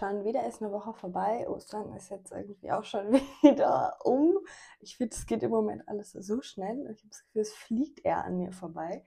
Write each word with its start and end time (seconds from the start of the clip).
schon 0.00 0.24
wieder 0.24 0.46
ist 0.46 0.62
eine 0.62 0.72
Woche 0.72 0.94
vorbei. 0.94 1.48
Ostern 1.48 1.92
ist 1.94 2.08
jetzt 2.08 2.32
irgendwie 2.32 2.72
auch 2.72 2.84
schon 2.84 3.12
wieder 3.42 3.98
um. 4.04 4.38
Ich 4.80 4.96
finde, 4.96 5.14
es 5.14 5.26
geht 5.26 5.42
im 5.42 5.50
Moment 5.50 5.86
alles 5.88 6.12
so 6.12 6.40
schnell. 6.40 6.90
Ich 6.90 7.02
habe 7.02 7.10
das 7.10 7.24
Gefühl, 7.24 7.42
es 7.42 7.52
fliegt 7.52 8.04
eher 8.04 8.24
an 8.24 8.38
mir 8.38 8.52
vorbei, 8.52 9.04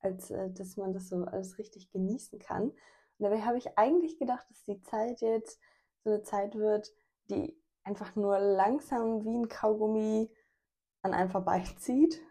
als 0.00 0.30
äh, 0.30 0.50
dass 0.50 0.76
man 0.76 0.92
das 0.92 1.08
so 1.08 1.24
alles 1.24 1.58
richtig 1.58 1.90
genießen 1.90 2.38
kann. 2.38 2.70
Und 2.70 2.76
dabei 3.18 3.42
habe 3.42 3.58
ich 3.58 3.76
eigentlich 3.76 4.18
gedacht, 4.18 4.46
dass 4.48 4.64
die 4.64 4.80
Zeit 4.82 5.20
jetzt 5.20 5.60
so 6.04 6.10
eine 6.10 6.22
Zeit 6.22 6.54
wird, 6.54 6.92
die 7.30 7.60
einfach 7.82 8.14
nur 8.14 8.38
langsam 8.38 9.24
wie 9.24 9.36
ein 9.36 9.48
Kaugummi 9.48 10.30
an 11.02 11.14
einem 11.14 11.30
vorbeizieht. 11.30 12.22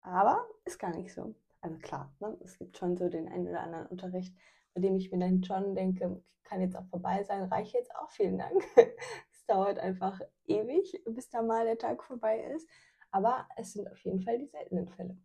Aber 0.00 0.44
ist 0.64 0.78
gar 0.78 0.94
nicht 0.94 1.14
so. 1.14 1.34
Also 1.60 1.78
klar, 1.78 2.12
ne? 2.18 2.36
es 2.42 2.58
gibt 2.58 2.76
schon 2.78 2.96
so 2.96 3.08
den 3.08 3.28
einen 3.28 3.48
oder 3.48 3.60
anderen 3.60 3.86
Unterricht, 3.86 4.34
bei 4.78 4.82
dem 4.82 4.96
ich 4.96 5.10
mir 5.10 5.18
dann 5.18 5.42
schon 5.42 5.74
denke, 5.74 6.22
kann 6.44 6.60
jetzt 6.60 6.76
auch 6.76 6.86
vorbei 6.86 7.24
sein, 7.24 7.42
reicht 7.44 7.74
jetzt 7.74 7.92
auch, 7.96 8.10
vielen 8.10 8.38
Dank. 8.38 8.62
es 8.76 9.44
dauert 9.46 9.80
einfach 9.80 10.20
ewig, 10.46 11.02
bis 11.04 11.28
da 11.30 11.42
mal 11.42 11.64
der 11.64 11.78
Tag 11.78 12.04
vorbei 12.04 12.38
ist. 12.54 12.68
Aber 13.10 13.48
es 13.56 13.72
sind 13.72 13.90
auf 13.90 13.98
jeden 14.04 14.22
Fall 14.22 14.38
die 14.38 14.46
seltenen 14.46 14.86
Fälle. 14.88 15.18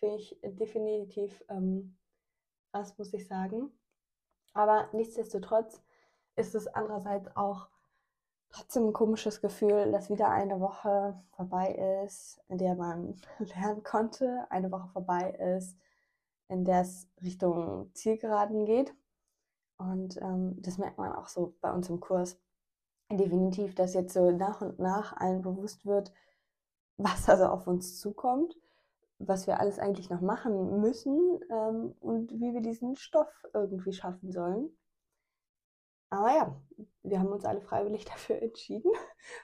Finde 0.00 0.16
ich 0.16 0.38
definitiv 0.42 1.44
ähm, 1.50 1.98
krass, 2.72 2.96
muss 2.96 3.12
ich 3.12 3.28
sagen. 3.28 3.70
Aber 4.54 4.88
nichtsdestotrotz 4.92 5.82
ist 6.36 6.54
es 6.54 6.66
andererseits 6.66 7.28
auch 7.36 7.68
trotzdem 8.48 8.86
ein 8.86 8.92
komisches 8.94 9.42
Gefühl, 9.42 9.92
dass 9.92 10.08
wieder 10.08 10.30
eine 10.30 10.60
Woche 10.60 11.22
vorbei 11.36 12.02
ist, 12.06 12.40
in 12.48 12.56
der 12.56 12.74
man 12.74 13.20
lernen 13.38 13.82
konnte, 13.82 14.46
eine 14.48 14.72
Woche 14.72 14.88
vorbei 14.88 15.32
ist, 15.58 15.76
in 16.48 16.64
der 16.64 16.82
es 16.82 17.08
Richtung 17.22 17.90
Zielgeraden 17.94 18.64
geht. 18.64 18.94
Und 19.78 20.16
ähm, 20.20 20.60
das 20.60 20.78
merkt 20.78 20.98
man 20.98 21.12
auch 21.12 21.28
so 21.28 21.54
bei 21.60 21.72
uns 21.72 21.88
im 21.88 22.00
Kurs. 22.00 22.40
Definitiv, 23.10 23.74
dass 23.74 23.94
jetzt 23.94 24.12
so 24.12 24.30
nach 24.30 24.60
und 24.60 24.78
nach 24.78 25.16
allen 25.16 25.42
bewusst 25.42 25.86
wird, 25.86 26.12
was 26.96 27.28
also 27.28 27.46
auf 27.46 27.66
uns 27.66 27.98
zukommt, 27.98 28.56
was 29.18 29.46
wir 29.46 29.60
alles 29.60 29.78
eigentlich 29.78 30.10
noch 30.10 30.20
machen 30.20 30.80
müssen 30.80 31.40
ähm, 31.50 31.94
und 32.00 32.32
wie 32.32 32.52
wir 32.52 32.60
diesen 32.60 32.96
Stoff 32.96 33.46
irgendwie 33.54 33.92
schaffen 33.92 34.30
sollen. 34.32 34.76
Aber 36.10 36.30
ja, 36.30 36.60
wir 37.02 37.18
haben 37.18 37.28
uns 37.28 37.44
alle 37.44 37.60
freiwillig 37.60 38.04
dafür 38.06 38.42
entschieden. 38.42 38.90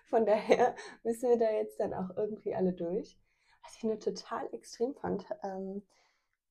Von 0.06 0.26
daher 0.26 0.74
müssen 1.02 1.28
wir 1.28 1.38
da 1.38 1.50
jetzt 1.50 1.78
dann 1.80 1.94
auch 1.94 2.16
irgendwie 2.16 2.54
alle 2.54 2.72
durch. 2.72 3.18
Was 3.62 3.76
ich 3.76 3.84
nur 3.84 3.98
total 3.98 4.52
extrem 4.52 4.94
fand, 4.94 5.26
ähm, 5.42 5.82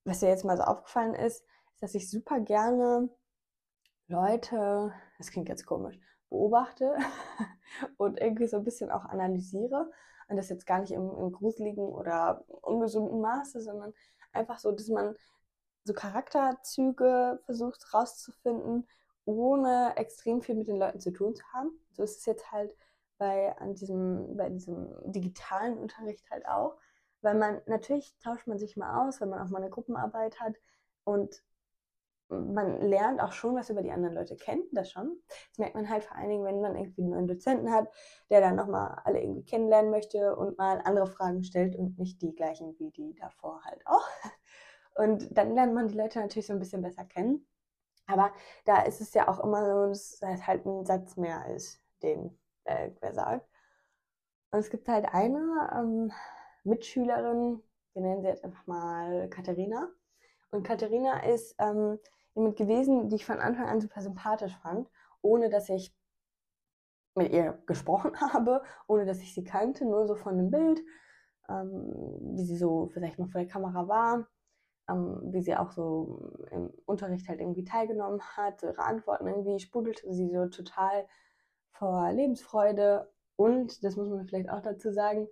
was 0.06 0.22
mir 0.22 0.30
jetzt 0.30 0.46
mal 0.46 0.58
so 0.58 0.64
aufgefallen 0.64 1.16
ist, 1.16 1.44
ist, 1.74 1.82
dass 1.82 1.96
ich 1.96 2.10
super 2.10 2.40
gerne 2.40 3.10
Leute, 4.08 4.94
das 5.18 5.32
klingt 5.32 5.50
jetzt 5.50 5.66
komisch, 5.66 6.00
beobachte 6.30 6.96
und 7.98 8.20
irgendwie 8.20 8.48
so 8.48 8.58
ein 8.58 8.64
bisschen 8.64 8.92
auch 8.92 9.06
analysiere. 9.06 9.92
Und 10.30 10.38
das 10.38 10.50
jetzt 10.50 10.66
gar 10.66 10.80
nicht 10.80 10.92
im, 10.92 11.10
im 11.10 11.32
gruseligen 11.32 11.84
oder 11.84 12.46
ungesunden 12.62 13.20
Maße, 13.22 13.62
sondern 13.62 13.94
einfach 14.32 14.58
so, 14.60 14.72
dass 14.72 14.88
man 14.88 15.16
so 15.84 15.94
Charakterzüge 15.94 17.40
versucht 17.46 17.94
rauszufinden, 17.94 18.88
ohne 19.26 19.94
extrem 19.98 20.42
viel 20.42 20.56
mit 20.56 20.68
den 20.68 20.78
Leuten 20.78 21.02
zu 21.02 21.12
tun 21.12 21.36
zu 21.36 21.44
haben. 21.54 21.72
So 21.92 22.04
ist 22.04 22.20
es 22.20 22.26
jetzt 22.26 22.52
halt 22.52 22.74
bei, 23.18 23.56
an 23.58 23.76
diesem, 23.76 24.38
bei 24.38 24.50
diesem 24.50 24.94
digitalen 25.12 25.78
Unterricht 25.78 26.30
halt 26.32 26.48
auch. 26.48 26.78
Weil 27.24 27.36
man, 27.36 27.62
natürlich 27.68 28.16
tauscht 28.20 28.48
man 28.48 28.60
sich 28.60 28.78
mal 28.78 29.08
aus, 29.08 29.22
wenn 29.22 29.30
man 29.30 29.40
auch 29.40 29.50
mal 29.50 29.62
eine 29.62 29.70
Gruppenarbeit 29.70 30.40
hat 30.40 30.56
und 31.04 31.44
man 32.30 32.82
lernt 32.82 33.22
auch 33.22 33.32
schon 33.32 33.56
was 33.56 33.70
über 33.70 33.82
die 33.82 33.92
anderen 33.92 34.16
Leute 34.16 34.36
kennen, 34.36 34.64
das 34.72 34.92
schon. 34.92 35.18
Das 35.50 35.60
merkt 35.60 35.76
man 35.76 35.90
halt 35.90 36.04
vor 36.04 36.18
allen 36.18 36.30
Dingen, 36.30 36.46
wenn 36.46 36.62
man 36.62 36.76
irgendwie 36.76 37.02
einen 37.02 37.12
neuen 37.12 37.28
Dozenten 37.28 37.72
hat, 37.72 37.90
der 38.30 38.42
dann 38.42 38.56
nochmal 38.56 39.02
alle 39.04 39.22
irgendwie 39.22 39.44
kennenlernen 39.44 39.92
möchte 39.92 40.36
und 40.36 40.58
mal 40.58 40.82
andere 40.84 41.08
Fragen 41.08 41.44
stellt 41.44 41.76
und 41.76 41.98
nicht 42.00 42.22
die 42.22 42.34
gleichen 42.34 42.78
wie 42.80 42.92
die 42.92 43.14
davor 43.16 43.64
halt 43.64 43.86
auch. 43.86 44.08
Und 44.96 45.36
dann 45.36 45.56
lernt 45.56 45.74
man 45.74 45.88
die 45.88 45.98
Leute 45.98 46.20
natürlich 46.20 46.46
so 46.46 46.54
ein 46.54 46.60
bisschen 46.60 46.84
besser 46.84 47.04
kennen. 47.04 47.48
Aber 48.06 48.32
da 48.66 48.84
ist 48.84 49.02
es 49.02 49.12
ja 49.16 49.28
auch 49.28 49.40
immer 49.40 49.66
so, 49.66 49.88
dass 49.88 50.22
es 50.22 50.46
halt 50.46 50.68
ein 50.68 50.86
Satz 50.86 51.18
mehr 51.18 51.42
als 51.42 51.82
den 52.04 52.38
äh, 52.66 52.92
wer 53.00 53.14
sagt. 53.14 53.50
Und 54.52 54.60
es 54.60 54.70
gibt 54.70 54.88
halt 54.88 55.06
eine 55.12 55.72
ähm, 55.76 56.12
Mitschülerin, 56.64 57.62
wir 57.94 58.02
nennen 58.02 58.22
sie 58.22 58.28
jetzt 58.28 58.44
einfach 58.44 58.66
mal 58.68 59.30
Katharina. 59.30 59.90
Und 60.52 60.64
Katharina 60.64 61.24
ist 61.24 61.56
ähm, 61.60 62.00
jemand 62.36 62.56
gewesen, 62.58 63.10
die 63.10 63.16
ich 63.16 63.26
von 63.26 63.40
Anfang 63.40 63.68
an 63.68 63.82
super 63.82 64.02
sympathisch 64.02 64.56
fand, 64.58 64.90
ohne 65.22 65.50
dass 65.50 65.70
ich 65.70 65.96
mit 67.16 67.32
ihr 67.32 67.62
gesprochen 67.66 68.20
habe, 68.34 68.64
ohne 68.88 69.06
dass 69.06 69.22
ich 69.22 69.34
sie 69.34 69.44
kannte, 69.44 69.86
nur 69.86 70.08
so 70.08 70.16
von 70.16 70.38
dem 70.38 70.52
Bild, 70.52 70.82
ähm, 71.50 71.92
wie 72.36 72.46
sie 72.46 72.58
so 72.58 72.90
vielleicht 72.94 73.20
noch 73.20 73.30
vor 73.30 73.42
der 73.42 73.50
Kamera 73.50 73.88
war 73.88 74.28
ähm, 74.90 75.20
wie 75.24 75.42
sie 75.42 75.56
auch 75.56 75.72
so 75.72 76.34
im 76.52 76.72
Unterricht 76.86 77.28
halt 77.28 77.40
irgendwie 77.40 77.64
teilgenommen 77.64 78.22
hat. 78.22 78.64
Ihre 78.64 78.80
Antworten 78.80 79.28
irgendwie 79.28 79.60
sprudelte 79.60 80.12
sie 80.14 80.30
so 80.30 80.48
total 80.48 81.08
vor 81.72 82.12
Lebensfreude. 82.12 83.12
Und, 83.36 83.84
das 83.84 83.96
muss 83.96 84.10
man 84.10 84.26
vielleicht 84.26 84.50
auch 84.50 84.62
dazu 84.62 84.92
sagen, 84.92 85.28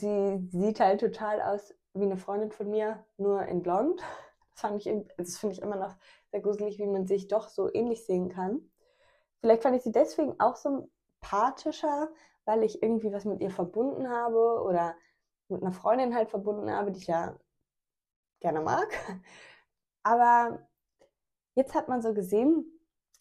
sie 0.00 0.48
sieht 0.50 0.80
halt 0.80 1.00
total 1.00 1.42
aus 1.42 1.74
wie 1.94 2.04
eine 2.04 2.16
Freundin 2.16 2.50
von 2.50 2.70
mir, 2.70 3.04
nur 3.16 3.42
in 3.42 3.62
blond. 3.62 4.02
Das 4.60 4.84
das 5.16 5.38
finde 5.38 5.54
ich 5.54 5.62
immer 5.62 5.76
noch 5.76 5.96
sehr 6.30 6.40
gruselig, 6.40 6.78
wie 6.78 6.86
man 6.86 7.06
sich 7.06 7.26
doch 7.26 7.48
so 7.48 7.72
ähnlich 7.74 8.06
sehen 8.06 8.28
kann. 8.28 8.70
Vielleicht 9.40 9.62
fand 9.62 9.76
ich 9.76 9.82
sie 9.82 9.92
deswegen 9.92 10.38
auch 10.38 10.56
sympathischer, 10.56 12.08
weil 12.44 12.62
ich 12.62 12.82
irgendwie 12.82 13.12
was 13.12 13.24
mit 13.24 13.40
ihr 13.40 13.50
verbunden 13.50 14.08
habe 14.08 14.62
oder 14.62 14.94
mit 15.48 15.62
einer 15.62 15.72
Freundin 15.72 16.14
halt 16.14 16.30
verbunden 16.30 16.70
habe, 16.70 16.92
die 16.92 17.00
ich 17.00 17.08
ja 17.08 17.36
gerne 18.40 18.60
mag. 18.60 18.88
Aber 20.02 20.66
jetzt 21.54 21.74
hat 21.74 21.88
man 21.88 22.02
so 22.02 22.14
gesehen, 22.14 22.64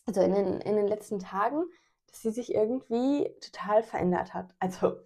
also 0.06 0.22
in 0.22 0.34
den, 0.34 0.62
in 0.62 0.76
den 0.76 0.88
letzten 0.88 1.20
Tagen, 1.20 1.64
dass 2.08 2.22
sie 2.22 2.32
sich 2.32 2.54
irgendwie 2.54 3.36
total 3.42 3.84
verändert 3.84 4.34
hat. 4.34 4.54
Also, 4.60 4.98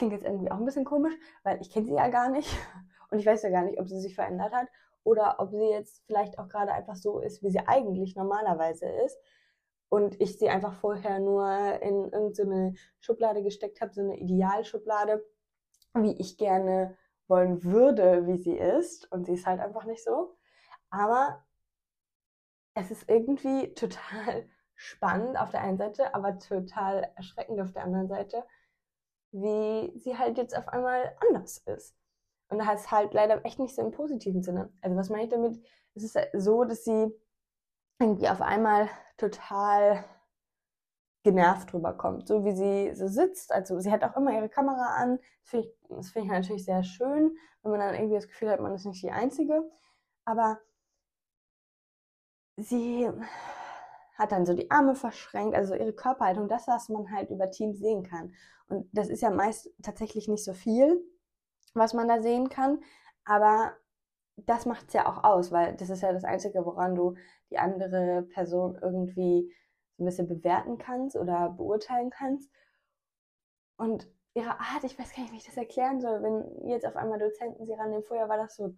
klingt 0.00 0.14
jetzt 0.14 0.24
irgendwie 0.24 0.50
auch 0.50 0.56
ein 0.56 0.64
bisschen 0.64 0.86
komisch, 0.86 1.12
weil 1.42 1.60
ich 1.60 1.70
kenne 1.70 1.84
sie 1.84 1.92
ja 1.92 2.08
gar 2.08 2.30
nicht 2.30 2.48
und 3.10 3.18
ich 3.18 3.26
weiß 3.26 3.42
ja 3.42 3.50
gar 3.50 3.64
nicht, 3.64 3.78
ob 3.78 3.86
sie 3.86 4.00
sich 4.00 4.14
verändert 4.14 4.50
hat 4.52 4.66
oder 5.04 5.36
ob 5.40 5.50
sie 5.50 5.68
jetzt 5.68 6.02
vielleicht 6.06 6.38
auch 6.38 6.48
gerade 6.48 6.72
einfach 6.72 6.96
so 6.96 7.20
ist, 7.20 7.42
wie 7.42 7.50
sie 7.50 7.68
eigentlich 7.68 8.16
normalerweise 8.16 8.86
ist 8.86 9.18
und 9.90 10.18
ich 10.18 10.38
sie 10.38 10.48
einfach 10.48 10.72
vorher 10.72 11.18
nur 11.18 11.46
in 11.82 12.10
irgendeine 12.10 12.72
Schublade 13.00 13.42
gesteckt 13.42 13.82
habe, 13.82 13.92
so 13.92 14.00
eine 14.00 14.18
Idealschublade, 14.18 15.22
wie 15.92 16.16
ich 16.18 16.38
gerne 16.38 16.96
wollen 17.26 17.62
würde, 17.62 18.26
wie 18.26 18.38
sie 18.38 18.56
ist. 18.56 19.10
Und 19.12 19.26
sie 19.26 19.34
ist 19.34 19.46
halt 19.46 19.60
einfach 19.60 19.84
nicht 19.84 20.02
so. 20.02 20.36
Aber 20.88 21.44
es 22.74 22.90
ist 22.90 23.10
irgendwie 23.10 23.74
total 23.74 24.48
spannend 24.76 25.38
auf 25.38 25.50
der 25.50 25.60
einen 25.60 25.76
Seite, 25.76 26.14
aber 26.14 26.38
total 26.38 27.10
erschreckend 27.16 27.60
auf 27.60 27.72
der 27.72 27.82
anderen 27.82 28.08
Seite, 28.08 28.44
wie 29.32 29.92
sie 29.98 30.16
halt 30.16 30.38
jetzt 30.38 30.56
auf 30.56 30.68
einmal 30.68 31.16
anders 31.28 31.58
ist. 31.58 31.94
Und 32.48 32.58
das 32.58 32.82
ist 32.82 32.90
halt 32.90 33.14
leider 33.14 33.44
echt 33.44 33.58
nicht 33.58 33.74
so 33.74 33.82
im 33.82 33.92
positiven 33.92 34.42
Sinne. 34.42 34.72
Also 34.80 34.96
was 34.96 35.08
meine 35.08 35.24
ich 35.24 35.30
damit? 35.30 35.62
Es 35.94 36.02
ist 36.02 36.18
so, 36.34 36.64
dass 36.64 36.84
sie 36.84 37.12
irgendwie 38.00 38.28
auf 38.28 38.40
einmal 38.40 38.88
total 39.16 40.04
genervt 41.22 41.72
drüber 41.72 41.92
kommt, 41.92 42.26
so 42.26 42.44
wie 42.44 42.52
sie 42.52 42.94
so 42.94 43.06
sitzt. 43.06 43.52
Also 43.52 43.78
sie 43.78 43.92
hat 43.92 44.02
auch 44.02 44.16
immer 44.16 44.32
ihre 44.32 44.48
Kamera 44.48 44.94
an. 44.96 45.18
Das 45.42 45.50
finde 45.50 45.68
ich, 45.68 46.12
find 46.12 46.24
ich 46.24 46.30
natürlich 46.30 46.64
sehr 46.64 46.82
schön, 46.82 47.36
wenn 47.62 47.70
man 47.70 47.80
dann 47.80 47.94
irgendwie 47.94 48.14
das 48.14 48.28
Gefühl 48.28 48.50
hat, 48.50 48.60
man 48.60 48.74
ist 48.74 48.86
nicht 48.86 49.02
die 49.02 49.10
Einzige. 49.10 49.70
Aber 50.24 50.58
sie 52.56 53.10
hat 54.20 54.32
dann 54.32 54.44
so 54.44 54.52
die 54.52 54.70
Arme 54.70 54.94
verschränkt, 54.94 55.56
also 55.56 55.74
ihre 55.74 55.94
Körperhaltung, 55.94 56.46
das, 56.46 56.68
was 56.68 56.90
man 56.90 57.10
halt 57.10 57.30
über 57.30 57.50
Teams 57.50 57.78
sehen 57.78 58.02
kann. 58.02 58.34
Und 58.68 58.86
das 58.92 59.08
ist 59.08 59.22
ja 59.22 59.30
meist 59.30 59.70
tatsächlich 59.82 60.28
nicht 60.28 60.44
so 60.44 60.52
viel, 60.52 61.02
was 61.72 61.94
man 61.94 62.06
da 62.06 62.20
sehen 62.20 62.50
kann. 62.50 62.82
Aber 63.24 63.72
das 64.36 64.66
macht 64.66 64.88
es 64.88 64.92
ja 64.92 65.08
auch 65.10 65.24
aus, 65.24 65.52
weil 65.52 65.74
das 65.76 65.88
ist 65.88 66.02
ja 66.02 66.12
das 66.12 66.24
Einzige, 66.24 66.66
woran 66.66 66.94
du 66.94 67.14
die 67.50 67.58
andere 67.58 68.22
Person 68.22 68.78
irgendwie 68.80 69.50
ein 69.98 70.04
bisschen 70.04 70.28
bewerten 70.28 70.76
kannst 70.76 71.16
oder 71.16 71.48
beurteilen 71.48 72.10
kannst. 72.10 72.50
Und 73.78 74.06
ihre 74.34 74.60
Art, 74.60 74.84
ich 74.84 74.98
weiß 74.98 75.14
gar 75.14 75.22
nicht, 75.22 75.32
wie 75.32 75.38
ich 75.38 75.46
das 75.46 75.56
erklären 75.56 76.02
soll, 76.02 76.22
wenn 76.22 76.68
jetzt 76.68 76.86
auf 76.86 76.96
einmal 76.96 77.18
Dozenten 77.18 77.64
sie 77.64 77.72
rannehmen, 77.72 78.04
vorher 78.04 78.28
war 78.28 78.36
das 78.36 78.54
so, 78.54 78.74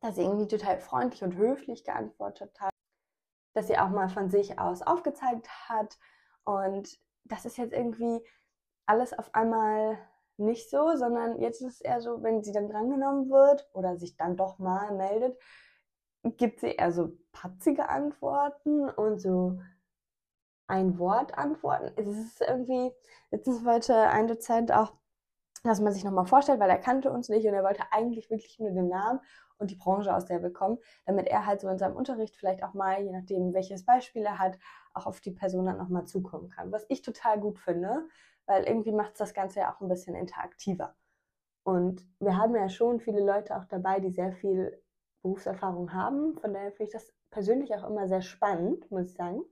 dass 0.00 0.16
sie 0.16 0.22
irgendwie 0.22 0.48
total 0.48 0.78
freundlich 0.78 1.22
und 1.22 1.36
höflich 1.36 1.84
geantwortet 1.84 2.60
hat, 2.60 2.73
dass 3.54 3.68
sie 3.68 3.78
auch 3.78 3.88
mal 3.88 4.08
von 4.08 4.28
sich 4.28 4.58
aus 4.58 4.82
aufgezeigt 4.82 5.48
hat 5.68 5.98
und 6.44 6.98
das 7.24 7.46
ist 7.46 7.56
jetzt 7.56 7.72
irgendwie 7.72 8.20
alles 8.86 9.18
auf 9.18 9.34
einmal 9.34 9.98
nicht 10.36 10.68
so, 10.68 10.96
sondern 10.96 11.40
jetzt 11.40 11.60
ist 11.62 11.74
es 11.74 11.80
eher 11.80 12.00
so, 12.00 12.22
wenn 12.22 12.42
sie 12.42 12.52
dann 12.52 12.68
drangenommen 12.68 13.30
wird 13.30 13.68
oder 13.72 13.96
sich 13.96 14.16
dann 14.16 14.36
doch 14.36 14.58
mal 14.58 14.92
meldet, 14.92 15.38
gibt 16.36 16.60
sie 16.60 16.72
eher 16.72 16.92
so 16.92 17.12
patzige 17.32 17.88
Antworten 17.88 18.88
und 18.90 19.20
so 19.20 19.60
ein 20.66 20.98
Wort 20.98 21.36
antworten. 21.36 21.92
Es 21.96 22.08
ist 22.08 22.40
irgendwie, 22.40 22.92
letztens 23.30 23.64
wollte 23.64 23.94
ein 23.94 24.26
Dozent 24.26 24.72
auch, 24.72 24.94
dass 25.62 25.80
man 25.80 25.92
sich 25.92 26.04
nochmal 26.04 26.26
vorstellt, 26.26 26.60
weil 26.60 26.70
er 26.70 26.78
kannte 26.78 27.10
uns 27.10 27.28
nicht 27.28 27.46
und 27.46 27.54
er 27.54 27.64
wollte 27.64 27.84
eigentlich 27.90 28.30
wirklich 28.30 28.58
nur 28.58 28.70
den 28.70 28.88
Namen 28.88 29.20
und 29.58 29.70
die 29.70 29.76
Branche, 29.76 30.14
aus 30.14 30.26
der 30.26 30.42
wir 30.42 30.52
kommen, 30.52 30.78
damit 31.06 31.26
er 31.26 31.46
halt 31.46 31.60
so 31.60 31.68
in 31.68 31.78
seinem 31.78 31.96
Unterricht 31.96 32.36
vielleicht 32.36 32.62
auch 32.62 32.74
mal, 32.74 33.02
je 33.02 33.12
nachdem, 33.12 33.54
welches 33.54 33.84
Beispiel 33.84 34.22
er 34.22 34.38
hat, 34.38 34.58
auch 34.92 35.06
auf 35.06 35.20
die 35.20 35.30
Person 35.30 35.66
dann 35.66 35.78
nochmal 35.78 36.06
zukommen 36.06 36.50
kann. 36.50 36.72
Was 36.72 36.86
ich 36.88 37.02
total 37.02 37.40
gut 37.40 37.58
finde, 37.58 38.06
weil 38.46 38.64
irgendwie 38.64 38.92
macht 38.92 39.12
es 39.12 39.18
das 39.18 39.34
Ganze 39.34 39.60
ja 39.60 39.74
auch 39.74 39.80
ein 39.80 39.88
bisschen 39.88 40.14
interaktiver. 40.14 40.94
Und 41.62 42.06
wir 42.20 42.36
haben 42.36 42.54
ja 42.54 42.68
schon 42.68 43.00
viele 43.00 43.24
Leute 43.24 43.56
auch 43.56 43.64
dabei, 43.64 44.00
die 44.00 44.10
sehr 44.10 44.32
viel 44.32 44.80
Berufserfahrung 45.22 45.92
haben. 45.94 46.36
Von 46.38 46.52
daher 46.52 46.70
finde 46.72 46.84
ich 46.84 46.92
das 46.92 47.12
persönlich 47.30 47.74
auch 47.74 47.88
immer 47.88 48.06
sehr 48.06 48.22
spannend, 48.22 48.90
muss 48.90 49.06
ich 49.06 49.14
sagen. 49.14 49.42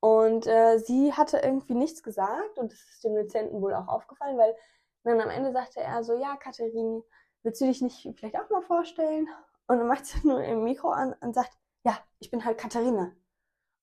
Und 0.00 0.46
äh, 0.46 0.78
sie 0.78 1.12
hatte 1.12 1.38
irgendwie 1.38 1.74
nichts 1.74 2.02
gesagt 2.02 2.58
und 2.58 2.72
das 2.72 2.78
ist 2.78 3.04
dem 3.04 3.14
Dozenten 3.14 3.60
wohl 3.60 3.74
auch 3.74 3.86
aufgefallen, 3.86 4.38
weil 4.38 4.56
dann 5.04 5.20
am 5.20 5.28
Ende 5.28 5.52
sagte 5.52 5.80
er 5.80 6.02
so, 6.02 6.14
ja, 6.14 6.36
Katharin, 6.36 7.02
willst 7.42 7.60
du 7.60 7.66
dich 7.66 7.82
nicht 7.82 8.08
vielleicht 8.16 8.36
auch 8.36 8.50
mal 8.50 8.62
vorstellen? 8.62 9.28
Und 9.66 9.78
dann 9.78 9.86
macht 9.86 10.06
sie 10.06 10.18
nur 10.26 10.42
im 10.42 10.64
Mikro 10.64 10.90
an 10.90 11.14
und 11.20 11.34
sagt, 11.34 11.52
ja, 11.84 11.98
ich 12.18 12.30
bin 12.30 12.44
halt 12.44 12.58
Katharina. 12.58 13.12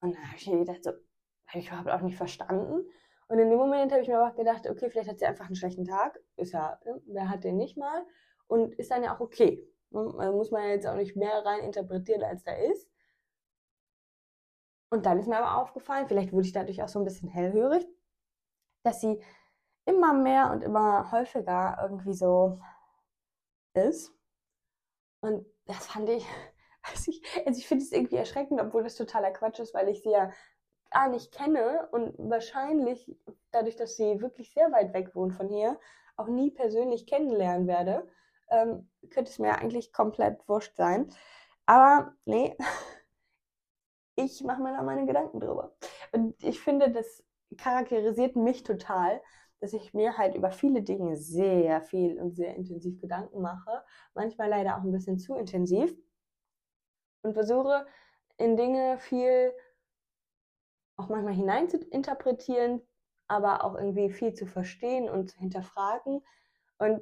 Und 0.02 0.16
dann 0.16 0.24
habe 0.28 0.38
ich 0.38 0.48
mir 0.48 0.60
gedacht, 0.60 0.84
so, 0.84 0.92
habe 0.92 1.60
ich 1.60 1.68
überhaupt 1.68 1.90
auch 1.90 2.02
nicht 2.02 2.18
verstanden. 2.18 2.86
Und 3.30 3.40
in 3.40 3.50
dem 3.50 3.58
Moment 3.58 3.92
habe 3.92 4.02
ich 4.02 4.08
mir 4.08 4.20
aber 4.20 4.36
gedacht, 4.36 4.70
okay, 4.70 4.90
vielleicht 4.90 5.10
hat 5.10 5.20
sie 5.20 5.26
einfach 5.26 5.48
einen 5.48 5.56
schlechten 5.56 5.86
Tag. 5.86 6.20
Ist 6.36 6.54
ja, 6.54 6.80
ne, 6.86 7.02
wer 7.08 7.30
hat 7.30 7.44
den 7.44 7.58
nicht 7.58 7.78
mal? 7.78 8.06
Und 8.48 8.74
ist 8.76 8.92
dann 8.92 9.04
ja 9.04 9.16
auch 9.16 9.20
okay. 9.20 9.68
Ne, 9.90 10.14
da 10.18 10.32
muss 10.32 10.52
man 10.52 10.70
jetzt 10.70 10.88
auch 10.88 10.96
nicht 10.96 11.16
mehr 11.16 11.46
rein 11.46 11.64
interpretieren, 11.64 12.24
als 12.24 12.44
da 12.44 12.54
ist. 12.54 12.90
Und 14.90 15.06
dann 15.06 15.20
ist 15.20 15.28
mir 15.28 15.38
aber 15.38 15.62
aufgefallen, 15.62 16.08
vielleicht 16.08 16.32
wurde 16.32 16.46
ich 16.48 16.54
dadurch 16.54 16.82
auch 16.82 16.88
so 16.88 17.00
ein 17.00 17.06
bisschen 17.06 17.28
hellhörig, 17.28 17.86
dass 18.84 19.02
sie 19.02 19.22
immer 19.86 20.14
mehr 20.14 20.52
und 20.52 20.64
immer 20.64 21.12
häufiger 21.12 21.78
irgendwie 21.82 22.14
so 22.14 22.62
ist. 23.78 24.14
Und 25.22 25.46
das 25.66 25.88
fand 25.88 26.10
ich, 26.10 26.26
also 26.84 27.12
ich, 27.12 27.22
also 27.46 27.60
ich 27.60 27.68
finde 27.68 27.84
es 27.84 27.92
irgendwie 27.92 28.18
erschreckend, 28.18 28.62
obwohl 28.62 28.84
das 28.84 28.96
totaler 28.96 29.32
Quatsch 29.32 29.60
ist, 29.60 29.74
weil 29.74 29.90
ich 29.90 30.02
sie 30.04 30.12
ja 30.12 30.32
gar 30.92 31.10
nicht 31.10 31.34
kenne 31.34 31.90
und 31.92 32.14
wahrscheinlich 32.18 33.14
dadurch, 33.52 33.76
dass 33.76 33.98
sie 33.98 34.22
wirklich 34.22 34.54
sehr 34.54 34.72
weit 34.72 34.94
weg 34.94 35.16
wohnt 35.16 35.34
von 35.34 35.50
hier, 35.50 35.80
auch 36.16 36.28
nie 36.28 36.52
persönlich 36.52 37.08
kennenlernen 37.08 37.68
werde, 37.68 38.08
ähm, 38.50 38.90
könnte 39.10 39.30
es 39.30 39.40
mir 39.40 39.56
eigentlich 39.56 39.92
komplett 39.94 40.48
wurscht 40.48 40.76
sein. 40.76 41.10
Aber 41.66 42.14
nee, 42.26 42.56
ich 44.16 44.44
mache 44.44 44.62
mir 44.62 44.74
da 44.76 44.82
meine 44.82 45.06
Gedanken 45.06 45.40
drüber. 45.40 45.76
Und 46.12 46.42
ich 46.44 46.60
finde, 46.60 46.92
das 46.92 47.24
charakterisiert 47.58 48.36
mich 48.36 48.64
total, 48.64 49.22
dass 49.60 49.74
ich 49.74 49.94
mir 49.94 50.18
halt 50.18 50.36
über 50.36 50.52
viele 50.52 50.82
Dinge 50.82 51.18
sehr 51.18 51.82
viel 51.82 52.20
und 52.22 52.36
sehr 52.36 52.56
intensiv 52.56 53.00
Gedanken 53.02 53.42
mache. 53.42 53.84
Manchmal 54.14 54.50
leider 54.50 54.78
auch 54.78 54.84
ein 54.84 54.92
bisschen 54.92 55.20
zu 55.20 55.36
intensiv. 55.36 55.96
Und 57.24 57.34
versuche 57.34 57.86
in 58.38 58.56
Dinge 58.56 59.00
viel 59.00 59.52
auch 60.98 61.10
manchmal 61.10 61.34
hinein 61.34 61.70
zu 61.70 61.78
interpretieren, 61.78 62.82
aber 63.28 63.64
auch 63.64 63.76
irgendwie 63.76 64.10
viel 64.10 64.34
zu 64.34 64.46
verstehen 64.46 65.10
und 65.10 65.32
zu 65.32 65.38
hinterfragen. 65.40 66.24
Und 66.80 67.02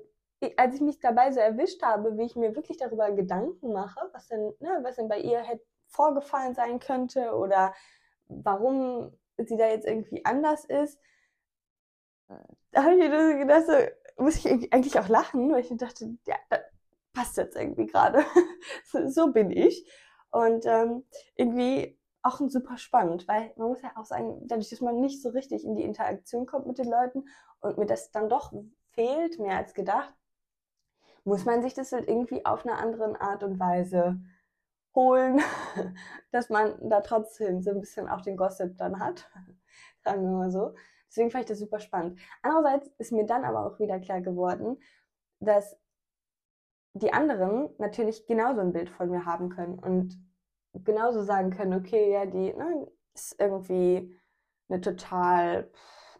als 0.57 0.75
ich 0.75 0.81
mich 0.81 1.00
dabei 1.00 1.31
so 1.31 1.40
erwischt 1.40 1.81
habe, 1.81 2.18
wie 2.18 2.25
ich 2.25 2.36
mir 2.36 2.56
wirklich 2.56 2.78
darüber 2.78 3.12
Gedanken 3.12 3.72
mache, 3.72 4.10
was 4.13 4.28
denn, 4.28 4.54
ne, 4.60 4.80
was 4.81 4.98
denn 4.98 5.07
bei 5.07 5.19
ihr 5.19 5.40
hätte 5.40 5.63
vorgefallen 5.88 6.56
sein 6.56 6.80
könnte 6.80 7.34
oder 7.36 7.74
warum 8.28 9.13
sie 9.38 9.57
da 9.57 9.68
jetzt 9.68 9.88
irgendwie 9.88 10.24
anders 10.25 10.66
ist. 10.66 11.00
Da 12.72 12.83
habe 12.83 12.95
ich 12.95 13.10
mir 13.10 13.38
gedacht, 13.38 13.66
so, 13.68 14.24
muss 14.24 14.38
ich 14.38 14.74
eigentlich 14.74 15.00
auch 15.00 15.07
lachen, 15.07 15.51
weil 15.51 15.62
ich 15.62 15.75
dachte, 15.77 16.18
ja, 16.25 16.36
das 16.50 16.60
passt 17.13 17.38
jetzt 17.38 17.56
irgendwie 17.56 17.86
gerade. 17.86 18.24
so 19.07 19.31
bin 19.31 19.51
ich. 19.51 19.89
Und 20.31 20.66
ähm, 20.66 21.06
irgendwie 21.36 21.98
auch 22.22 22.39
super 22.48 22.77
spannend, 22.77 23.27
weil 23.27 23.54
man 23.56 23.69
muss 23.69 23.81
ja 23.81 23.92
auch 23.95 24.06
sagen, 24.06 24.42
dadurch, 24.48 24.69
dass 24.69 24.81
man 24.81 25.00
nicht 25.00 25.22
so 25.22 25.30
richtig 25.30 25.63
in 25.63 25.75
die 25.75 25.83
Interaktion 25.83 26.45
kommt 26.45 26.66
mit 26.66 26.80
den 26.80 26.89
Leuten 26.89 27.25
und 27.60 27.77
mir 27.77 27.86
das 27.86 28.12
dann 28.12 28.30
doch 28.30 28.51
fehlt, 28.94 29.39
mehr 29.39 29.57
als 29.57 29.74
gedacht, 29.74 30.13
muss 31.24 31.45
man 31.45 31.62
sich 31.62 31.74
das 31.74 31.92
halt 31.92 32.07
irgendwie 32.07 32.45
auf 32.45 32.66
eine 32.66 32.78
andere 32.78 33.19
Art 33.21 33.44
und 33.44 33.60
Weise 33.60 34.19
holen, 34.95 35.42
dass 36.31 36.50
man 36.50 36.89
da 36.89 37.01
trotzdem 37.01 37.62
so 37.62 37.71
ein 37.71 37.80
bisschen 37.80 38.10
auch 38.10 38.21
den 38.21 38.38
Gossip 38.38 38.78
dann 38.78 39.00
hat. 39.00 39.30
Sagen 40.04 40.24
wir 40.24 40.31
mal 40.31 40.51
so. 40.51 40.74
Deswegen 41.10 41.31
fand 41.31 41.44
ich 41.44 41.50
das 41.50 41.60
super 41.60 41.80
spannend. 41.80 42.19
Andererseits 42.42 42.88
ist 42.98 43.12
mir 43.12 43.25
dann 43.25 43.46
aber 43.46 43.66
auch 43.66 43.80
wieder 43.80 44.00
klar 44.00 44.22
geworden, 44.22 44.78
dass 45.40 45.78
die 46.94 47.13
anderen 47.13 47.69
natürlich 47.78 48.25
genauso 48.25 48.62
ein 48.62 48.72
Bild 48.72 48.90
von 48.90 49.10
mir 49.10 49.25
haben 49.25 49.50
können 49.50 49.80
und 49.80 50.18
genauso 50.74 51.24
sagen 51.24 51.52
können, 51.52 51.74
okay, 51.74 52.12
ja, 52.12 52.25
die 52.25 52.54
ne, 52.54 52.88
ist 53.13 53.36
irgendwie 53.40 54.18
eine 54.69 54.81
total 54.81 55.69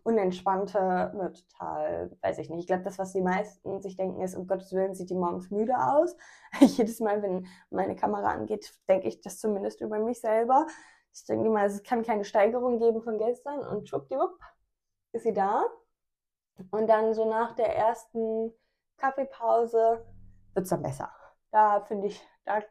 unentspannte, 0.04 0.80
eine 0.80 1.32
total, 1.32 2.12
weiß 2.22 2.38
ich 2.38 2.50
nicht. 2.50 2.60
Ich 2.60 2.68
glaube, 2.68 2.84
das, 2.84 3.00
was 3.00 3.14
die 3.14 3.22
meisten 3.22 3.82
sich 3.82 3.98
denken, 3.98 4.22
ist, 4.22 4.36
um 4.36 4.48
Gottes 4.48 4.72
Willen 4.72 4.94
sieht 4.94 5.10
die 5.10 5.16
morgens 5.16 5.50
müde 5.50 5.76
aus. 5.76 6.16
Jedes 6.60 7.00
Mal, 7.00 7.24
wenn 7.24 7.48
meine 7.72 7.96
Kamera 7.96 8.32
angeht, 8.32 8.72
denke 8.88 9.08
ich 9.08 9.22
das 9.22 9.40
zumindest 9.40 9.82
über 9.82 9.98
mich 10.00 10.22
selber. 10.22 10.68
Ich 11.14 11.26
denke 11.26 11.48
immer, 11.48 11.64
es 11.64 11.82
kann 11.82 12.04
keine 12.04 12.24
Steigerung 12.24 12.78
geben 12.78 13.02
von 13.02 13.18
gestern 13.18 13.62
und 13.62 13.90
schwuppdiwupp 13.90 14.38
ist 15.16 15.24
sie 15.24 15.34
da. 15.34 15.66
Und 16.72 16.88
dann 16.88 17.14
so 17.14 17.30
nach 17.30 17.54
der 17.54 17.76
ersten 17.76 18.54
Kaffeepause 18.98 20.06
wird 20.54 20.64
es 20.64 20.70
dann 20.70 20.84
besser. 20.84 21.12
Da 21.52 21.82
finde 21.82 22.08
ich, 22.08 22.22
da 22.46 22.62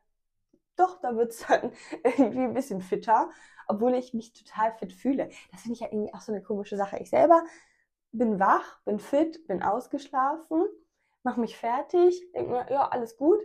doch, 0.76 1.00
da 1.00 1.14
wird 1.16 1.30
es 1.30 1.46
dann 1.46 1.72
irgendwie 2.04 2.44
ein 2.44 2.54
bisschen 2.54 2.80
fitter 2.80 3.30
obwohl 3.66 3.94
ich 3.94 4.14
mich 4.14 4.32
total 4.32 4.72
fit 4.72 4.92
fühle. 4.92 5.28
Das 5.50 5.62
finde 5.62 5.74
ich 5.74 5.80
ja 5.80 5.88
irgendwie 5.90 6.12
auch 6.14 6.20
so 6.20 6.32
eine 6.32 6.42
komische 6.42 6.76
Sache. 6.76 6.98
Ich 6.98 7.10
selber 7.10 7.44
bin 8.12 8.38
wach, 8.38 8.80
bin 8.84 8.98
fit, 8.98 9.46
bin 9.46 9.62
ausgeschlafen, 9.62 10.64
mache 11.22 11.40
mich 11.40 11.56
fertig, 11.56 12.30
denke 12.32 12.50
mir, 12.50 12.66
ja, 12.70 12.88
alles 12.88 13.16
gut, 13.16 13.40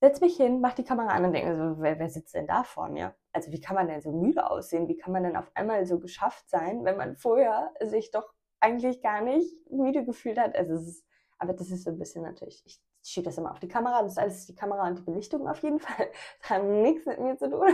setz 0.00 0.20
mich 0.20 0.36
hin, 0.36 0.60
mach 0.60 0.74
die 0.74 0.84
Kamera 0.84 1.10
an 1.10 1.26
und 1.26 1.32
denke 1.32 1.56
so, 1.56 1.80
wer, 1.80 1.98
wer 1.98 2.10
sitzt 2.10 2.34
denn 2.34 2.46
da 2.46 2.64
vor 2.64 2.88
mir? 2.88 3.14
Also 3.32 3.52
wie 3.52 3.60
kann 3.60 3.76
man 3.76 3.88
denn 3.88 4.00
so 4.00 4.12
müde 4.12 4.50
aussehen? 4.50 4.88
Wie 4.88 4.96
kann 4.96 5.12
man 5.12 5.22
denn 5.22 5.36
auf 5.36 5.50
einmal 5.54 5.86
so 5.86 5.98
geschafft 6.00 6.48
sein, 6.48 6.84
wenn 6.84 6.96
man 6.96 7.16
vorher 7.16 7.72
sich 7.82 8.10
doch 8.10 8.32
eigentlich 8.60 9.02
gar 9.02 9.22
nicht 9.22 9.70
müde 9.70 10.04
gefühlt 10.04 10.38
hat? 10.38 10.56
Also 10.56 10.74
ist, 10.74 11.04
aber 11.38 11.52
das 11.52 11.70
ist 11.70 11.84
so 11.84 11.90
ein 11.90 11.98
bisschen 11.98 12.22
natürlich, 12.22 12.62
ich 12.66 12.80
schiebe 13.02 13.24
das 13.24 13.38
immer 13.38 13.52
auf 13.52 13.60
die 13.60 13.68
Kamera, 13.68 14.02
das 14.02 14.12
ist 14.12 14.18
alles 14.18 14.46
die 14.46 14.54
Kamera 14.54 14.86
und 14.88 14.98
die 14.98 15.02
Belichtung 15.02 15.48
auf 15.48 15.62
jeden 15.62 15.78
Fall. 15.80 16.08
Das 16.40 16.50
hat 16.50 16.64
nichts 16.64 17.06
mit 17.06 17.20
mir 17.20 17.36
zu 17.36 17.50
tun. 17.50 17.68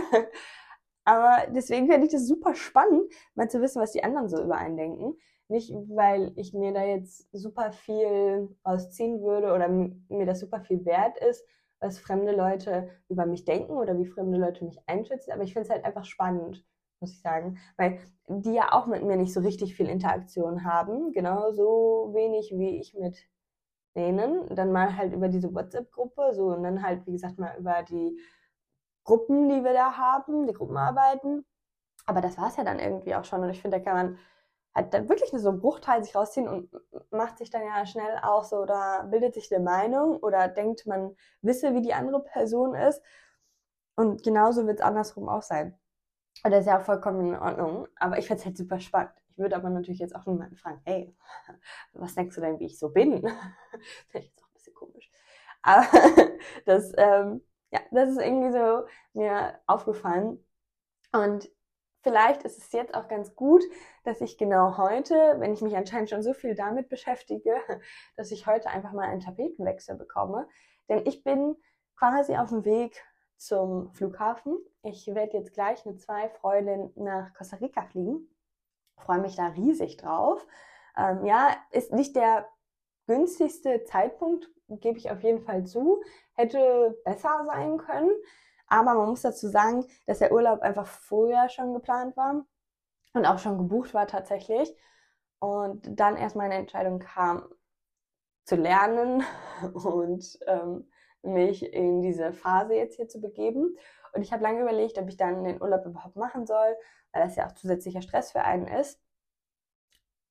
Aber 1.05 1.47
deswegen 1.51 1.87
fände 1.87 2.05
ich 2.05 2.11
das 2.11 2.27
super 2.27 2.53
spannend, 2.53 3.11
mal 3.33 3.49
zu 3.49 3.61
wissen, 3.61 3.81
was 3.81 3.93
die 3.93 4.03
anderen 4.03 4.27
so 4.27 4.43
über 4.43 4.57
einen 4.57 4.75
denken. 4.75 5.17
Nicht, 5.47 5.71
weil 5.87 6.33
ich 6.35 6.53
mir 6.53 6.73
da 6.73 6.83
jetzt 6.83 7.29
super 7.31 7.71
viel 7.71 8.53
rausziehen 8.65 9.21
würde 9.21 9.53
oder 9.53 9.69
mir 9.69 10.25
das 10.25 10.41
super 10.41 10.59
viel 10.59 10.83
wert 10.83 11.17
ist, 11.19 11.45
was 11.79 11.99
fremde 11.99 12.35
Leute 12.35 12.89
über 13.09 13.25
mich 13.25 13.45
denken 13.45 13.73
oder 13.73 13.97
wie 13.97 14.05
fremde 14.05 14.37
Leute 14.37 14.65
mich 14.65 14.79
einschätzen. 14.87 15.31
Aber 15.31 15.43
ich 15.43 15.53
finde 15.53 15.67
es 15.67 15.73
halt 15.73 15.85
einfach 15.85 16.05
spannend, 16.05 16.65
muss 16.99 17.11
ich 17.11 17.21
sagen. 17.21 17.59
Weil 17.77 17.99
die 18.27 18.53
ja 18.53 18.73
auch 18.73 18.87
mit 18.87 19.03
mir 19.03 19.17
nicht 19.17 19.33
so 19.33 19.41
richtig 19.41 19.75
viel 19.75 19.87
Interaktion 19.87 20.63
haben. 20.63 21.11
Genauso 21.13 22.11
wenig 22.13 22.51
wie 22.55 22.79
ich 22.79 22.93
mit 22.93 23.17
denen. 23.95 24.53
Dann 24.55 24.71
mal 24.71 24.97
halt 24.97 25.13
über 25.13 25.27
diese 25.27 25.53
WhatsApp-Gruppe, 25.53 26.33
so 26.33 26.47
und 26.47 26.63
dann 26.63 26.83
halt, 26.83 27.05
wie 27.05 27.13
gesagt, 27.13 27.37
mal 27.39 27.55
über 27.57 27.83
die 27.83 28.19
Gruppen, 29.03 29.49
die 29.49 29.63
wir 29.63 29.73
da 29.73 29.97
haben, 29.97 30.47
die 30.47 30.53
Gruppenarbeiten. 30.53 31.45
Aber 32.05 32.21
das 32.21 32.37
war 32.37 32.47
es 32.47 32.57
ja 32.57 32.63
dann 32.63 32.79
irgendwie 32.79 33.15
auch 33.15 33.25
schon. 33.25 33.41
Und 33.41 33.49
ich 33.49 33.61
finde, 33.61 33.77
da 33.77 33.83
kann 33.83 33.95
man 33.95 34.17
halt 34.77 34.93
dann 34.93 35.09
wirklich 35.09 35.33
nur 35.33 35.41
so 35.41 35.49
einen 35.49 35.59
Bruchteil 35.59 36.03
sich 36.03 36.15
rausziehen 36.15 36.47
und 36.47 36.69
macht 37.11 37.39
sich 37.39 37.49
dann 37.49 37.63
ja 37.63 37.85
schnell 37.85 38.19
auch 38.21 38.43
so 38.43 38.57
oder 38.57 39.05
bildet 39.09 39.33
sich 39.33 39.53
eine 39.53 39.63
Meinung 39.63 40.17
oder 40.17 40.47
denkt, 40.47 40.85
man 40.85 41.15
wisse, 41.41 41.73
wie 41.73 41.81
die 41.81 41.93
andere 41.93 42.23
Person 42.23 42.75
ist. 42.75 43.01
Und 43.95 44.23
genauso 44.23 44.67
wird 44.67 44.79
es 44.79 44.85
andersrum 44.85 45.27
auch 45.29 45.41
sein. 45.41 45.77
Und 46.43 46.51
das 46.51 46.61
ist 46.61 46.67
ja 46.67 46.79
auch 46.79 46.85
vollkommen 46.85 47.33
in 47.33 47.39
Ordnung. 47.39 47.87
Aber 47.95 48.19
ich 48.19 48.27
finde 48.27 48.41
es 48.41 48.45
halt 48.45 48.57
super 48.57 48.79
spannend. 48.79 49.13
Ich 49.29 49.37
würde 49.39 49.55
aber 49.55 49.69
natürlich 49.69 49.99
jetzt 49.99 50.15
auch 50.15 50.25
niemanden 50.27 50.55
fragen, 50.57 50.81
hey, 50.85 51.15
was 51.93 52.15
denkst 52.15 52.35
du 52.35 52.41
denn, 52.41 52.59
wie 52.59 52.65
ich 52.65 52.77
so 52.77 52.89
bin? 52.89 53.21
Finde 54.09 54.27
ich 54.27 54.29
jetzt 54.29 54.43
auch 54.43 54.47
ein 54.47 54.53
bisschen 54.53 54.73
komisch. 54.75 55.09
Aber 55.63 55.87
das, 56.65 56.93
ähm, 56.97 57.41
ja, 57.71 57.79
das 57.91 58.11
ist 58.11 58.19
irgendwie 58.21 58.51
so 58.51 58.85
mir 59.13 59.59
aufgefallen. 59.65 60.43
Und 61.11 61.49
vielleicht 62.01 62.43
ist 62.43 62.57
es 62.57 62.71
jetzt 62.71 62.93
auch 62.93 63.07
ganz 63.07 63.35
gut, 63.35 63.63
dass 64.03 64.21
ich 64.21 64.37
genau 64.37 64.77
heute, 64.77 65.35
wenn 65.39 65.53
ich 65.53 65.61
mich 65.61 65.75
anscheinend 65.75 66.09
schon 66.09 66.23
so 66.23 66.33
viel 66.33 66.55
damit 66.55 66.89
beschäftige, 66.89 67.55
dass 68.15 68.31
ich 68.31 68.47
heute 68.47 68.69
einfach 68.69 68.93
mal 68.93 69.07
einen 69.07 69.21
Tapetenwechsel 69.21 69.95
bekomme. 69.95 70.47
Denn 70.89 71.05
ich 71.05 71.23
bin 71.23 71.55
quasi 71.97 72.35
auf 72.35 72.49
dem 72.49 72.65
Weg 72.65 73.03
zum 73.37 73.91
Flughafen. 73.93 74.57
Ich 74.83 75.07
werde 75.07 75.37
jetzt 75.37 75.53
gleich 75.53 75.85
mit 75.85 76.01
zwei 76.01 76.29
Freundinnen 76.29 76.91
nach 76.95 77.33
Costa 77.33 77.57
Rica 77.57 77.83
fliegen. 77.83 78.27
Freue 78.97 79.19
mich 79.19 79.35
da 79.35 79.47
riesig 79.47 79.97
drauf. 79.97 80.45
Ähm, 80.97 81.25
ja, 81.25 81.55
ist 81.71 81.93
nicht 81.93 82.15
der 82.15 82.47
günstigste 83.05 83.83
Zeitpunkt, 83.83 84.49
gebe 84.67 84.97
ich 84.97 85.11
auf 85.11 85.21
jeden 85.23 85.41
Fall 85.41 85.65
zu. 85.65 86.01
Hätte 86.33 86.99
besser 87.05 87.45
sein 87.45 87.77
können. 87.77 88.11
Aber 88.67 88.95
man 88.95 89.09
muss 89.09 89.21
dazu 89.21 89.47
sagen, 89.47 89.85
dass 90.05 90.19
der 90.19 90.31
Urlaub 90.31 90.61
einfach 90.61 90.87
vorher 90.87 91.49
schon 91.49 91.73
geplant 91.73 92.17
war 92.17 92.45
und 93.13 93.25
auch 93.25 93.39
schon 93.39 93.57
gebucht 93.57 93.93
war 93.93 94.07
tatsächlich. 94.07 94.75
Und 95.39 95.99
dann 95.99 96.17
erst 96.17 96.35
meine 96.35 96.55
Entscheidung 96.55 96.99
kam, 96.99 97.47
zu 98.47 98.55
lernen 98.55 99.23
und 99.73 100.39
ähm, 100.47 100.89
mich 101.21 101.73
in 101.73 102.01
diese 102.01 102.31
Phase 102.33 102.75
jetzt 102.75 102.95
hier 102.95 103.07
zu 103.07 103.19
begeben. 103.19 103.77
Und 104.13 104.21
ich 104.21 104.31
habe 104.31 104.43
lange 104.43 104.61
überlegt, 104.61 104.97
ob 104.97 105.07
ich 105.09 105.17
dann 105.17 105.43
den 105.43 105.61
Urlaub 105.61 105.85
überhaupt 105.85 106.15
machen 106.15 106.47
soll, 106.47 106.75
weil 107.11 107.23
das 107.23 107.35
ja 107.35 107.45
auch 107.45 107.51
zusätzlicher 107.51 108.01
Stress 108.01 108.31
für 108.31 108.41
einen 108.41 108.67
ist. 108.67 108.99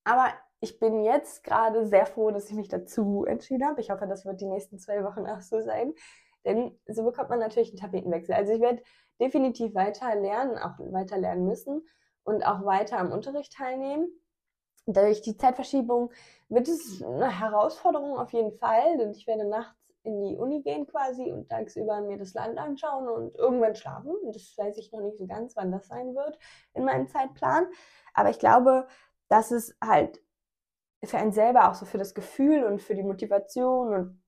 Aber 0.04 0.28
ich 0.60 0.78
bin 0.78 1.02
jetzt 1.02 1.44
gerade 1.44 1.86
sehr 1.86 2.06
froh, 2.06 2.30
dass 2.30 2.48
ich 2.48 2.56
mich 2.56 2.68
dazu 2.68 3.24
entschieden 3.26 3.66
habe. 3.66 3.80
Ich 3.80 3.90
hoffe, 3.90 4.06
das 4.06 4.24
wird 4.24 4.40
die 4.40 4.46
nächsten 4.46 4.78
zwei 4.78 5.04
Wochen 5.04 5.26
auch 5.26 5.40
so 5.40 5.60
sein. 5.60 5.92
Denn 6.46 6.78
so 6.86 7.04
bekommt 7.04 7.28
man 7.28 7.40
natürlich 7.40 7.70
einen 7.70 7.80
Tapetenwechsel. 7.80 8.34
Also 8.34 8.52
ich 8.52 8.60
werde 8.60 8.82
definitiv 9.20 9.74
weiter 9.74 10.14
lernen, 10.14 10.56
auch 10.56 10.78
weiter 10.78 11.18
lernen 11.18 11.44
müssen 11.44 11.86
und 12.22 12.46
auch 12.46 12.64
weiter 12.64 12.98
am 12.98 13.12
Unterricht 13.12 13.52
teilnehmen. 13.52 14.08
Durch 14.86 15.20
die 15.20 15.36
Zeitverschiebung 15.36 16.12
wird 16.48 16.68
es 16.68 17.02
eine 17.02 17.40
Herausforderung 17.40 18.16
auf 18.16 18.32
jeden 18.32 18.52
Fall, 18.52 18.96
denn 18.98 19.10
ich 19.10 19.26
werde 19.26 19.44
nachts 19.44 19.76
in 20.04 20.22
die 20.22 20.36
Uni 20.36 20.62
gehen 20.62 20.86
quasi 20.86 21.32
und 21.32 21.48
tagsüber 21.48 22.00
mir 22.00 22.16
das 22.16 22.32
Land 22.34 22.56
anschauen 22.58 23.08
und 23.08 23.34
irgendwann 23.34 23.74
schlafen. 23.74 24.14
Das 24.32 24.54
weiß 24.56 24.78
ich 24.78 24.92
noch 24.92 25.00
nicht 25.00 25.18
so 25.18 25.26
ganz, 25.26 25.56
wann 25.56 25.72
das 25.72 25.88
sein 25.88 26.14
wird 26.14 26.38
in 26.74 26.84
meinem 26.84 27.08
Zeitplan. 27.08 27.66
Aber 28.14 28.30
ich 28.30 28.38
glaube, 28.38 28.86
dass 29.28 29.50
es 29.50 29.76
halt 29.84 30.22
für 31.04 31.18
einen 31.18 31.32
selber 31.32 31.68
auch 31.68 31.74
so 31.74 31.84
für 31.84 31.98
das 31.98 32.14
Gefühl 32.14 32.62
und 32.64 32.80
für 32.80 32.94
die 32.94 33.02
Motivation 33.02 33.92
und 33.92 34.22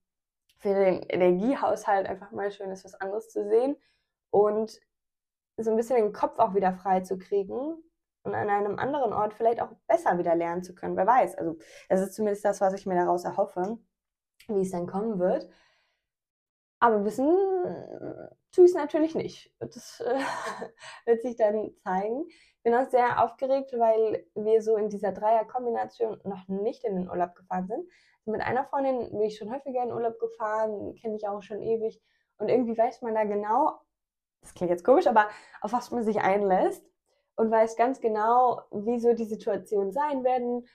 für 0.59 0.75
den 0.75 1.03
Energiehaushalt 1.03 2.07
einfach 2.07 2.31
mal 2.33 2.51
schön 2.51 2.71
ist, 2.71 2.85
was 2.85 2.95
anderes 2.95 3.31
zu 3.31 3.49
sehen 3.49 3.77
und 4.31 4.81
so 5.57 5.71
ein 5.71 5.77
bisschen 5.77 5.97
den 5.97 6.13
Kopf 6.13 6.39
auch 6.39 6.55
wieder 6.55 6.73
frei 6.73 7.01
zu 7.01 7.19
kriegen 7.19 7.77
und 8.23 8.35
an 8.35 8.49
einem 8.49 8.79
anderen 8.79 9.13
Ort 9.13 9.35
vielleicht 9.35 9.61
auch 9.61 9.73
besser 9.87 10.19
wieder 10.19 10.35
lernen 10.35 10.63
zu 10.63 10.75
können. 10.75 10.97
Wer 10.97 11.07
weiß. 11.07 11.37
Also, 11.37 11.57
das 11.89 12.01
ist 12.01 12.15
zumindest 12.15 12.45
das, 12.45 12.61
was 12.61 12.75
ich 12.75 12.87
mir 12.87 12.95
daraus 12.97 13.25
erhoffe, 13.25 13.79
wie 14.49 14.63
es 14.63 14.71
dann 14.71 14.87
kommen 14.87 15.19
wird. 15.19 15.49
Aber 16.81 17.05
wissen 17.05 17.27
tue 18.53 18.65
ich 18.65 18.71
es 18.71 18.77
natürlich 18.77 19.15
nicht. 19.15 19.53
Das 19.59 20.01
äh, 20.01 20.19
wird 21.07 21.23
sich 21.23 21.37
dann 21.37 21.73
zeigen. 21.83 22.27
Ich 22.29 22.63
bin 22.63 22.75
auch 22.75 22.89
sehr 22.89 23.23
aufgeregt, 23.25 23.73
weil 23.77 24.27
wir 24.35 24.63
so 24.63 24.77
in 24.77 24.89
dieser 24.89 25.13
Dreierkombination 25.13 26.21
noch 26.25 26.47
nicht 26.49 26.85
in 26.85 26.97
den 26.97 27.09
Urlaub 27.09 27.35
gefahren 27.35 27.67
sind. 27.67 27.89
Mit 28.29 28.43
einer 28.43 28.65
Freundin 28.65 29.11
bin 29.11 29.23
ich 29.23 29.39
schon 29.39 29.53
häufiger 29.53 29.83
in 29.83 29.93
Urlaub 29.93 30.19
gefahren, 30.19 30.95
kenne 30.97 31.17
ich 31.17 31.27
auch 31.27 31.43
schon 31.43 31.63
ewig. 31.63 32.01
Und 32.39 32.49
irgendwie 32.49 32.77
weiß 32.77 33.03
man 33.03 33.15
da 33.15 33.25
genau, 33.25 33.81
das 34.43 34.55
klingt 34.55 34.71
jetzt 34.71 34.85
komisch, 34.85 35.07
aber 35.07 35.29
auf 35.61 35.73
was 35.73 35.91
man 35.91 36.05
sich 36.05 36.21
einlässt 36.21 36.85
und 37.37 37.51
weiß 37.51 37.77
ganz 37.77 38.01
genau, 38.01 38.63
wie 38.71 39.01
so 39.01 39.15
die 39.15 39.25
Situationen 39.25 39.93
sein 39.93 40.25
werden, 40.25 40.67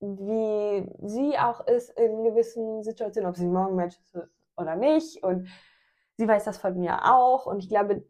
wie 0.00 0.86
sie 1.06 1.38
auch 1.38 1.66
ist 1.66 1.90
in 1.98 2.24
gewissen 2.24 2.82
Situationen, 2.82 3.28
ob 3.28 3.36
sie 3.36 3.46
morgen 3.46 3.76
Match 3.76 3.98
ist 3.98 4.18
oder 4.56 4.76
nicht. 4.76 5.22
Und 5.22 5.48
sie 6.16 6.26
weiß 6.26 6.44
das 6.44 6.58
von 6.58 6.78
mir 6.78 7.12
auch. 7.12 7.46
Und 7.46 7.60
ich 7.60 7.68
glaube, 7.68 8.04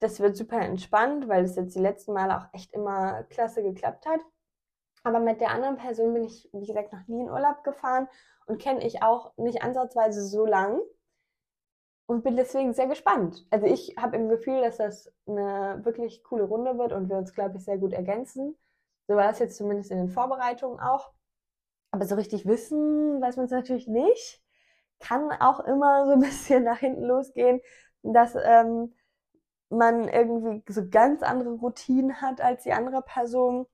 das 0.00 0.20
wird 0.20 0.36
super 0.36 0.60
entspannt, 0.60 1.28
weil 1.28 1.44
es 1.44 1.56
jetzt 1.56 1.74
die 1.74 1.80
letzten 1.80 2.12
Male 2.12 2.36
auch 2.36 2.46
echt 2.52 2.72
immer 2.72 3.24
klasse 3.24 3.62
geklappt 3.62 4.06
hat. 4.06 4.20
Aber 5.04 5.20
mit 5.20 5.40
der 5.40 5.50
anderen 5.50 5.76
Person 5.76 6.14
bin 6.14 6.24
ich, 6.24 6.48
wie 6.52 6.66
gesagt, 6.66 6.92
noch 6.92 7.06
nie 7.06 7.20
in 7.20 7.30
Urlaub 7.30 7.62
gefahren 7.62 8.08
und 8.46 8.60
kenne 8.60 8.84
ich 8.84 9.02
auch 9.02 9.36
nicht 9.36 9.62
ansatzweise 9.62 10.26
so 10.26 10.46
lang 10.46 10.80
und 12.06 12.24
bin 12.24 12.36
deswegen 12.36 12.72
sehr 12.72 12.86
gespannt. 12.86 13.46
Also 13.50 13.66
ich 13.66 13.96
habe 13.98 14.16
im 14.16 14.28
Gefühl, 14.28 14.62
dass 14.62 14.78
das 14.78 15.12
eine 15.26 15.80
wirklich 15.84 16.24
coole 16.24 16.44
Runde 16.44 16.78
wird 16.78 16.92
und 16.92 17.08
wir 17.10 17.16
uns, 17.18 17.34
glaube 17.34 17.58
ich, 17.58 17.64
sehr 17.64 17.78
gut 17.78 17.92
ergänzen. 17.92 18.56
So 19.06 19.14
war 19.14 19.30
es 19.30 19.38
jetzt 19.38 19.56
zumindest 19.58 19.90
in 19.90 19.98
den 19.98 20.08
Vorbereitungen 20.08 20.80
auch. 20.80 21.12
Aber 21.90 22.06
so 22.06 22.14
richtig 22.14 22.46
wissen 22.46 23.20
weiß 23.20 23.36
man 23.36 23.46
es 23.46 23.52
natürlich 23.52 23.86
nicht. 23.86 24.42
Kann 25.00 25.30
auch 25.32 25.60
immer 25.60 26.06
so 26.06 26.12
ein 26.12 26.20
bisschen 26.20 26.64
nach 26.64 26.78
hinten 26.78 27.04
losgehen, 27.04 27.60
dass 28.02 28.34
ähm, 28.42 28.94
man 29.68 30.08
irgendwie 30.08 30.62
so 30.72 30.88
ganz 30.88 31.22
andere 31.22 31.52
Routinen 31.54 32.22
hat 32.22 32.40
als 32.40 32.62
die 32.62 32.72
andere 32.72 33.02
Person 33.02 33.66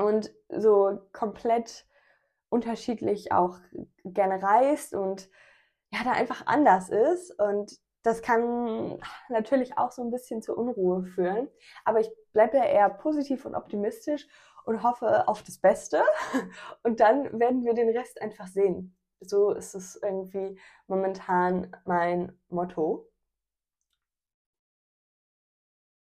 und 0.00 0.32
so 0.48 0.98
komplett 1.12 1.86
unterschiedlich 2.48 3.32
auch 3.32 3.58
gerne 4.04 4.42
reist 4.42 4.94
und 4.94 5.30
ja, 5.92 6.00
da 6.04 6.12
einfach 6.12 6.46
anders 6.46 6.88
ist. 6.88 7.38
Und 7.38 7.78
das 8.02 8.22
kann 8.22 8.98
natürlich 9.28 9.76
auch 9.78 9.92
so 9.92 10.02
ein 10.02 10.10
bisschen 10.10 10.42
zur 10.42 10.58
Unruhe 10.58 11.04
führen. 11.04 11.48
Aber 11.84 12.00
ich 12.00 12.10
bleibe 12.32 12.56
ja 12.56 12.64
eher 12.64 12.88
positiv 12.88 13.44
und 13.44 13.54
optimistisch 13.54 14.26
und 14.64 14.82
hoffe 14.82 15.26
auf 15.28 15.42
das 15.42 15.58
Beste. 15.58 16.02
Und 16.82 17.00
dann 17.00 17.38
werden 17.40 17.64
wir 17.64 17.74
den 17.74 17.88
Rest 17.88 18.20
einfach 18.20 18.46
sehen. 18.46 18.96
So 19.20 19.52
ist 19.52 19.74
es 19.74 19.98
irgendwie 20.02 20.58
momentan 20.86 21.76
mein 21.84 22.38
Motto. 22.48 23.09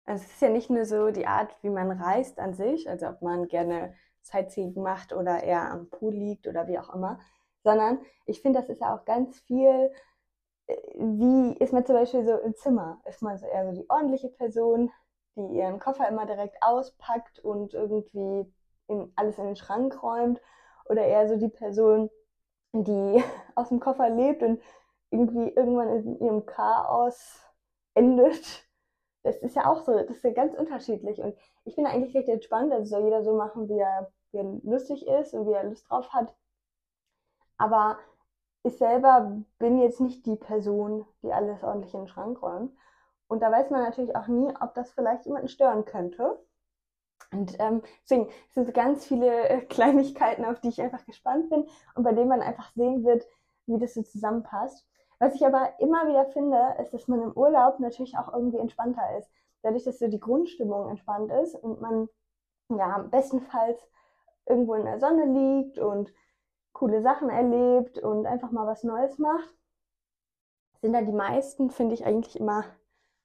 Also 0.08 0.24
es 0.24 0.32
ist 0.32 0.42
ja 0.42 0.50
nicht 0.50 0.70
nur 0.70 0.86
so 0.86 1.12
die 1.12 1.28
Art, 1.28 1.56
wie 1.62 1.70
man 1.70 1.92
reist 1.92 2.40
an 2.40 2.54
sich, 2.54 2.90
also 2.90 3.08
ob 3.08 3.22
man 3.22 3.48
gerne 3.50 3.94
Sightseeing 4.24 4.74
macht 4.82 5.14
oder 5.14 5.44
eher 5.44 5.70
am 5.70 5.90
Pool 5.90 6.14
liegt 6.14 6.48
oder 6.48 6.68
wie 6.68 6.80
auch 6.80 6.94
immer, 6.96 7.20
sondern 7.64 8.00
ich 8.26 8.42
finde, 8.42 8.62
das 8.62 8.70
ist 8.70 8.82
ja 8.82 8.96
auch 8.96 9.04
ganz 9.06 9.40
viel, 9.42 9.92
äh, 10.68 10.76
wie 10.98 11.58
ist 11.60 11.74
man 11.74 11.86
zum 11.86 11.96
Beispiel 11.96 12.26
so 12.26 12.38
im 12.40 12.56
Zimmer? 12.56 13.02
Ist 13.06 13.22
man 13.22 13.38
so 13.38 13.46
eher 13.48 13.66
so 13.66 13.74
die 13.82 13.90
ordentliche 13.90 14.30
Person, 14.30 14.92
die 15.36 15.58
ihren 15.58 15.80
Koffer 15.80 16.08
immer 16.10 16.26
direkt 16.26 16.58
auspackt 16.62 17.40
und 17.40 17.74
irgendwie 17.74 18.52
in, 18.88 19.12
alles 19.16 19.38
in 19.38 19.46
den 19.46 19.56
Schrank 19.58 20.02
räumt? 20.04 20.42
Oder 20.86 21.06
eher 21.06 21.28
so 21.28 21.38
die 21.38 21.50
Person, 21.50 22.10
die 22.74 23.24
aus 23.56 23.70
dem 23.70 23.80
Koffer 23.82 24.10
lebt 24.10 24.44
und 24.44 24.62
irgendwie 25.12 25.50
irgendwann 25.50 25.90
in 25.90 26.20
ihrem 26.20 26.46
Chaos 26.46 27.46
endet? 27.96 28.67
Das 29.28 29.36
ist 29.38 29.58
ja 29.58 29.70
auch 29.70 29.84
so, 29.84 29.92
das 29.94 30.10
ist 30.10 30.24
ja 30.24 30.32
ganz 30.32 30.54
unterschiedlich. 30.56 31.20
Und 31.20 31.36
ich 31.66 31.76
bin 31.76 31.86
eigentlich 31.86 32.16
recht 32.16 32.30
entspannt, 32.30 32.72
also 32.72 32.86
soll 32.86 33.04
jeder 33.04 33.24
so 33.24 33.36
machen, 33.36 33.68
wie 33.68 33.78
er, 33.78 34.10
wie 34.32 34.38
er 34.38 34.46
lustig 34.64 35.06
ist 35.06 35.34
und 35.34 35.48
wie 35.48 35.52
er 35.52 35.66
Lust 35.66 35.90
drauf 35.90 36.14
hat. 36.14 36.34
Aber 37.58 37.98
ich 38.64 38.78
selber 38.78 39.44
bin 39.60 39.80
jetzt 39.80 40.00
nicht 40.00 40.26
die 40.26 40.38
Person, 40.38 41.06
die 41.24 41.34
alles 41.34 41.62
ordentlich 41.62 41.94
in 41.94 42.02
den 42.02 42.08
Schrank 42.08 42.42
räumt. 42.42 42.74
Und 43.28 43.42
da 43.42 43.52
weiß 43.52 43.70
man 43.70 43.84
natürlich 43.84 44.16
auch 44.16 44.28
nie, 44.28 44.54
ob 44.62 44.74
das 44.76 44.92
vielleicht 44.92 45.26
jemanden 45.26 45.50
stören 45.50 45.84
könnte. 45.84 46.40
Und 47.34 47.60
ähm, 47.60 47.82
deswegen 48.04 48.30
sind 48.52 48.74
ganz 48.74 49.06
viele 49.06 49.50
äh, 49.50 49.62
Kleinigkeiten, 49.66 50.46
auf 50.46 50.62
die 50.62 50.70
ich 50.70 50.82
einfach 50.82 51.06
gespannt 51.06 51.50
bin 51.50 51.68
und 51.96 52.04
bei 52.04 52.14
denen 52.14 52.30
man 52.30 52.42
einfach 52.42 52.72
sehen 52.76 53.04
wird, 53.04 53.28
wie 53.66 53.78
das 53.78 53.94
so 53.94 54.04
zusammenpasst. 54.04 54.88
Was 55.20 55.34
ich 55.34 55.46
aber 55.46 55.74
immer 55.80 56.08
wieder 56.08 56.26
finde, 56.28 56.76
ist, 56.82 56.94
dass 56.94 57.08
man 57.08 57.22
im 57.22 57.32
Urlaub 57.34 57.80
natürlich 57.80 58.18
auch 58.18 58.34
irgendwie 58.34 58.58
entspannter 58.58 59.18
ist. 59.18 59.30
Dadurch, 59.64 59.84
dass 59.84 60.00
so 60.00 60.08
die 60.08 60.20
Grundstimmung 60.20 60.90
entspannt 60.90 61.32
ist 61.32 61.56
und 61.56 61.82
man 61.82 62.08
ja 62.70 63.00
bestenfalls 63.00 63.80
irgendwo 64.46 64.76
in 64.76 64.86
der 64.86 65.00
Sonne 65.00 65.26
liegt 65.26 65.80
und 65.80 66.14
coole 66.74 67.02
Sachen 67.02 67.30
erlebt 67.30 67.98
und 67.98 68.28
einfach 68.28 68.52
mal 68.52 68.68
was 68.68 68.84
Neues 68.84 69.18
macht, 69.18 69.54
sind 70.82 70.94
da 70.94 71.02
die 71.02 71.12
meisten, 71.12 71.72
finde 71.72 71.96
ich 71.96 72.06
eigentlich 72.06 72.40
immer, 72.40 72.66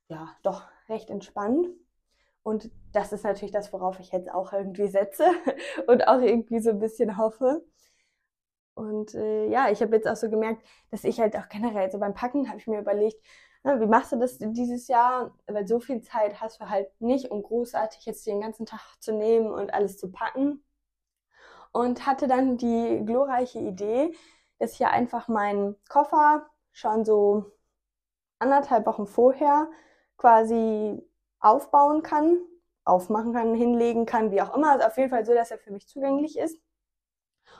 ja, 0.09 0.29
doch 0.43 0.65
recht 0.89 1.11
entspannt. 1.11 1.69
Und 2.43 2.71
das 2.93 3.13
ist 3.13 3.25
natürlich 3.25 3.53
das, 3.53 3.73
worauf 3.73 4.01
ich 4.01 4.11
jetzt 4.11 4.33
auch 4.33 4.53
irgendwie 4.53 4.89
setze 4.89 5.27
und 5.87 6.09
auch 6.09 6.21
irgendwie 6.21 6.61
so 6.61 6.71
ein 6.71 6.81
bisschen 6.81 7.19
hoffe. 7.19 7.65
Und 8.75 9.15
äh, 9.15 9.47
ja, 9.49 9.71
ich 9.71 9.83
habe 9.83 9.97
jetzt 9.97 10.09
auch 10.09 10.17
so 10.17 10.31
gemerkt, 10.31 10.65
dass 10.91 11.05
ich 11.05 11.21
halt 11.21 11.37
auch 11.37 11.49
generell 11.49 11.91
so 11.91 11.99
beim 11.99 12.15
Packen 12.15 12.49
habe 12.49 12.59
ich 12.59 12.67
mir 12.67 12.81
überlegt, 12.81 13.23
na, 13.65 13.81
wie 13.81 13.87
machst 13.87 14.13
du 14.13 14.17
das 14.19 14.39
dieses 14.39 14.89
Jahr? 14.89 15.37
Weil 15.47 15.67
so 15.69 15.79
viel 15.81 16.01
Zeit 16.03 16.41
hast 16.41 16.61
du 16.61 16.69
halt 16.69 16.89
nicht, 17.01 17.31
um 17.31 17.43
großartig 17.43 18.05
jetzt 18.07 18.27
den 18.27 18.41
ganzen 18.41 18.67
Tag 18.67 18.81
zu 19.01 19.13
nehmen 19.13 19.51
und 19.51 19.73
alles 19.75 19.99
zu 19.99 20.11
packen 20.11 20.65
und 21.73 22.07
hatte 22.07 22.29
dann 22.29 22.57
die 22.57 23.03
glorreiche 23.05 23.59
Idee, 23.59 24.15
dass 24.59 24.73
ich 24.73 24.79
ja 24.79 24.91
einfach 24.91 25.29
meinen 25.29 25.77
Koffer 25.89 26.47
schon 26.73 27.05
so 27.05 27.47
anderthalb 28.39 28.87
Wochen 28.87 29.07
vorher 29.07 29.69
quasi 30.17 31.03
aufbauen 31.41 32.03
kann, 32.03 32.39
aufmachen 32.85 33.33
kann, 33.33 33.55
hinlegen 33.55 34.07
kann, 34.07 34.31
wie 34.31 34.43
auch 34.43 34.55
immer. 34.57 34.73
Also 34.73 34.87
auf 34.87 34.97
jeden 34.99 35.11
Fall 35.11 35.25
so, 35.25 35.35
dass 35.35 35.51
er 35.51 35.59
für 35.59 35.73
mich 35.73 35.89
zugänglich 35.89 36.39
ist. 36.39 36.59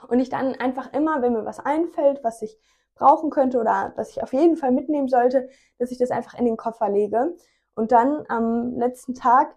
Und 0.07 0.19
ich 0.19 0.29
dann 0.29 0.55
einfach 0.55 0.93
immer, 0.93 1.21
wenn 1.21 1.33
mir 1.33 1.45
was 1.45 1.59
einfällt, 1.59 2.23
was 2.23 2.41
ich 2.41 2.57
brauchen 2.95 3.29
könnte 3.29 3.59
oder 3.59 3.93
was 3.95 4.11
ich 4.11 4.23
auf 4.23 4.33
jeden 4.33 4.57
Fall 4.57 4.71
mitnehmen 4.71 5.07
sollte, 5.07 5.49
dass 5.79 5.91
ich 5.91 5.97
das 5.97 6.11
einfach 6.11 6.37
in 6.37 6.45
den 6.45 6.57
Koffer 6.57 6.89
lege 6.89 7.35
und 7.75 7.91
dann 7.91 8.25
am 8.29 8.77
letzten 8.77 9.15
Tag 9.15 9.55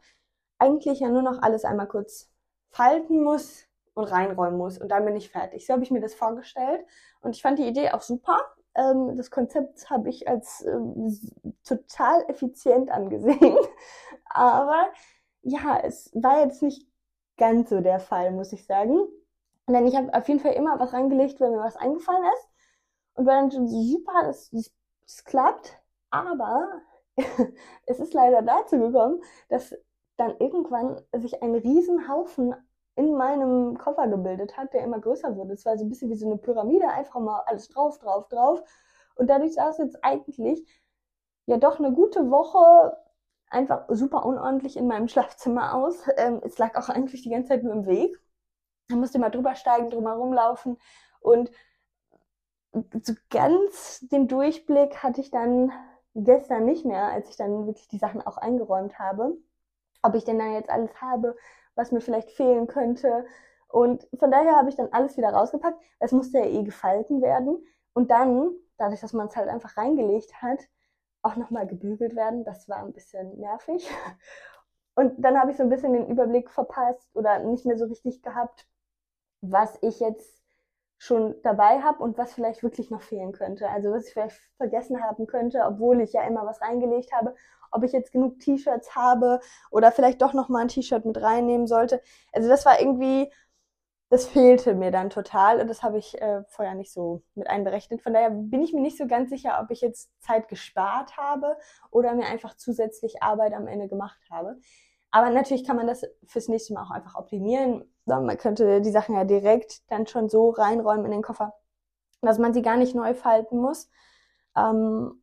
eigentlich 0.58 1.00
ja 1.00 1.08
nur 1.08 1.22
noch 1.22 1.42
alles 1.42 1.64
einmal 1.64 1.86
kurz 1.86 2.30
falten 2.70 3.22
muss 3.22 3.66
und 3.94 4.04
reinräumen 4.04 4.58
muss 4.58 4.78
und 4.78 4.88
dann 4.88 5.04
bin 5.04 5.16
ich 5.16 5.30
fertig. 5.30 5.66
So 5.66 5.74
habe 5.74 5.82
ich 5.82 5.90
mir 5.90 6.00
das 6.00 6.14
vorgestellt 6.14 6.84
und 7.20 7.36
ich 7.36 7.42
fand 7.42 7.58
die 7.58 7.66
Idee 7.66 7.90
auch 7.90 8.02
super. 8.02 8.38
Ähm, 8.74 9.16
das 9.16 9.30
Konzept 9.30 9.88
habe 9.90 10.08
ich 10.08 10.28
als 10.28 10.64
ähm, 10.64 11.18
total 11.64 12.24
effizient 12.28 12.90
angesehen, 12.90 13.56
aber 14.30 14.86
ja, 15.42 15.78
es 15.82 16.10
war 16.14 16.40
jetzt 16.42 16.62
nicht 16.62 16.86
ganz 17.36 17.70
so 17.70 17.80
der 17.80 18.00
Fall, 18.00 18.32
muss 18.32 18.52
ich 18.52 18.66
sagen. 18.66 18.98
Denn 19.68 19.86
ich 19.86 19.96
habe 19.96 20.12
auf 20.14 20.28
jeden 20.28 20.40
Fall 20.40 20.52
immer 20.52 20.78
was 20.78 20.92
reingelegt, 20.92 21.40
wenn 21.40 21.52
mir 21.52 21.58
was 21.58 21.76
eingefallen 21.76 22.24
ist. 22.24 22.48
Und 23.14 23.26
war 23.26 23.40
dann 23.40 23.50
schon 23.50 23.68
super, 23.68 24.22
dass 24.22 24.52
es 24.52 25.24
klappt. 25.24 25.80
Aber 26.10 26.68
es 27.86 27.98
ist 27.98 28.14
leider 28.14 28.42
dazu 28.42 28.78
gekommen, 28.78 29.22
dass 29.48 29.74
dann 30.16 30.36
irgendwann 30.38 31.00
sich 31.14 31.42
ein 31.42 31.54
Riesenhaufen 31.54 32.54
in 32.94 33.14
meinem 33.14 33.76
Koffer 33.76 34.08
gebildet 34.08 34.56
hat, 34.56 34.72
der 34.72 34.82
immer 34.82 34.98
größer 34.98 35.36
wurde. 35.36 35.52
Es 35.52 35.66
war 35.66 35.76
so 35.76 35.84
ein 35.84 35.88
bisschen 35.88 36.10
wie 36.10 36.16
so 36.16 36.26
eine 36.26 36.38
Pyramide, 36.38 36.88
einfach 36.88 37.20
mal 37.20 37.42
alles 37.46 37.68
drauf, 37.68 37.98
drauf, 37.98 38.28
drauf. 38.28 38.62
Und 39.16 39.28
dadurch 39.28 39.54
sah 39.54 39.70
es 39.70 39.78
jetzt 39.78 40.02
eigentlich 40.02 40.64
ja 41.46 41.58
doch 41.58 41.78
eine 41.78 41.92
gute 41.92 42.30
Woche 42.30 42.96
einfach 43.48 43.84
super 43.88 44.24
unordentlich 44.24 44.76
in 44.76 44.86
meinem 44.86 45.08
Schlafzimmer 45.08 45.74
aus. 45.74 46.02
Ähm, 46.16 46.40
es 46.42 46.58
lag 46.58 46.74
auch 46.76 46.88
eigentlich 46.88 47.22
die 47.22 47.30
ganze 47.30 47.48
Zeit 47.48 47.62
nur 47.62 47.72
im 47.72 47.86
Weg. 47.86 48.18
Da 48.88 48.96
musste 48.96 49.18
mal 49.18 49.30
drüber 49.30 49.54
steigen, 49.54 49.90
drum 49.90 50.32
laufen. 50.32 50.78
Und 51.20 51.50
so 53.02 53.14
ganz 53.30 54.06
den 54.10 54.28
Durchblick 54.28 55.02
hatte 55.02 55.20
ich 55.20 55.30
dann 55.30 55.72
gestern 56.14 56.64
nicht 56.64 56.84
mehr, 56.84 57.04
als 57.04 57.28
ich 57.28 57.36
dann 57.36 57.66
wirklich 57.66 57.88
die 57.88 57.98
Sachen 57.98 58.22
auch 58.22 58.36
eingeräumt 58.36 58.98
habe. 58.98 59.36
Ob 60.02 60.14
ich 60.14 60.24
denn 60.24 60.38
da 60.38 60.46
jetzt 60.46 60.70
alles 60.70 61.00
habe, 61.00 61.36
was 61.74 61.92
mir 61.92 62.00
vielleicht 62.00 62.30
fehlen 62.30 62.66
könnte. 62.66 63.26
Und 63.68 64.06
von 64.18 64.30
daher 64.30 64.56
habe 64.56 64.68
ich 64.68 64.76
dann 64.76 64.92
alles 64.92 65.16
wieder 65.16 65.30
rausgepackt. 65.30 65.82
Es 65.98 66.12
musste 66.12 66.38
ja 66.38 66.46
eh 66.46 66.62
gefalten 66.62 67.22
werden. 67.22 67.64
Und 67.92 68.10
dann, 68.10 68.52
dadurch, 68.78 69.00
dass 69.00 69.12
man 69.12 69.28
es 69.28 69.36
halt 69.36 69.48
einfach 69.48 69.76
reingelegt 69.76 70.42
hat, 70.42 70.60
auch 71.22 71.36
nochmal 71.36 71.66
gebügelt 71.66 72.14
werden. 72.14 72.44
Das 72.44 72.68
war 72.68 72.78
ein 72.78 72.92
bisschen 72.92 73.38
nervig. 73.38 73.90
Und 74.94 75.22
dann 75.22 75.38
habe 75.38 75.50
ich 75.50 75.58
so 75.58 75.62
ein 75.62 75.68
bisschen 75.68 75.92
den 75.92 76.06
Überblick 76.06 76.50
verpasst 76.50 77.14
oder 77.14 77.38
nicht 77.40 77.66
mehr 77.66 77.76
so 77.76 77.84
richtig 77.84 78.22
gehabt, 78.22 78.66
was 79.40 79.78
ich 79.82 80.00
jetzt 80.00 80.42
schon 80.98 81.34
dabei 81.42 81.82
habe 81.82 82.02
und 82.02 82.16
was 82.16 82.32
vielleicht 82.32 82.62
wirklich 82.62 82.90
noch 82.90 83.02
fehlen 83.02 83.32
könnte. 83.32 83.68
Also 83.68 83.90
was 83.90 84.06
ich 84.06 84.12
vielleicht 84.14 84.40
vergessen 84.56 85.02
haben 85.02 85.26
könnte, 85.26 85.62
obwohl 85.66 86.00
ich 86.00 86.12
ja 86.12 86.22
immer 86.26 86.46
was 86.46 86.62
reingelegt 86.62 87.12
habe. 87.12 87.34
Ob 87.70 87.82
ich 87.82 87.92
jetzt 87.92 88.12
genug 88.12 88.38
T-Shirts 88.38 88.94
habe 88.94 89.40
oder 89.70 89.92
vielleicht 89.92 90.22
doch 90.22 90.32
noch 90.32 90.48
mal 90.48 90.60
ein 90.60 90.68
T-Shirt 90.68 91.04
mit 91.04 91.20
reinnehmen 91.20 91.66
sollte. 91.66 92.00
Also 92.32 92.48
das 92.48 92.64
war 92.64 92.80
irgendwie 92.80 93.30
das 94.08 94.26
fehlte 94.28 94.74
mir 94.74 94.92
dann 94.92 95.10
total 95.10 95.60
und 95.60 95.68
das 95.68 95.82
habe 95.82 95.98
ich 95.98 96.20
äh, 96.20 96.44
vorher 96.48 96.74
nicht 96.74 96.92
so 96.92 97.22
mit 97.34 97.48
einberechnet. 97.48 98.02
Von 98.02 98.14
daher 98.14 98.30
bin 98.30 98.62
ich 98.62 98.72
mir 98.72 98.80
nicht 98.80 98.96
so 98.96 99.06
ganz 99.08 99.30
sicher, 99.30 99.58
ob 99.60 99.70
ich 99.72 99.80
jetzt 99.80 100.10
Zeit 100.22 100.48
gespart 100.48 101.16
habe 101.16 101.56
oder 101.90 102.14
mir 102.14 102.26
einfach 102.26 102.56
zusätzlich 102.56 103.22
Arbeit 103.22 103.52
am 103.52 103.66
Ende 103.66 103.88
gemacht 103.88 104.20
habe. 104.30 104.58
Aber 105.10 105.30
natürlich 105.30 105.64
kann 105.64 105.76
man 105.76 105.86
das 105.86 106.02
fürs 106.26 106.48
nächste 106.48 106.74
Mal 106.74 106.84
auch 106.84 106.90
einfach 106.90 107.14
optimieren. 107.14 107.84
Man 108.04 108.36
könnte 108.38 108.80
die 108.80 108.90
Sachen 108.90 109.14
ja 109.14 109.24
direkt 109.24 109.90
dann 109.90 110.06
schon 110.06 110.28
so 110.28 110.50
reinräumen 110.50 111.06
in 111.06 111.10
den 111.10 111.22
Koffer, 111.22 111.54
dass 112.20 112.38
man 112.38 112.52
sie 112.54 112.62
gar 112.62 112.76
nicht 112.76 112.94
neu 112.94 113.14
falten 113.14 113.58
muss. 113.58 113.88
Ähm, 114.56 115.22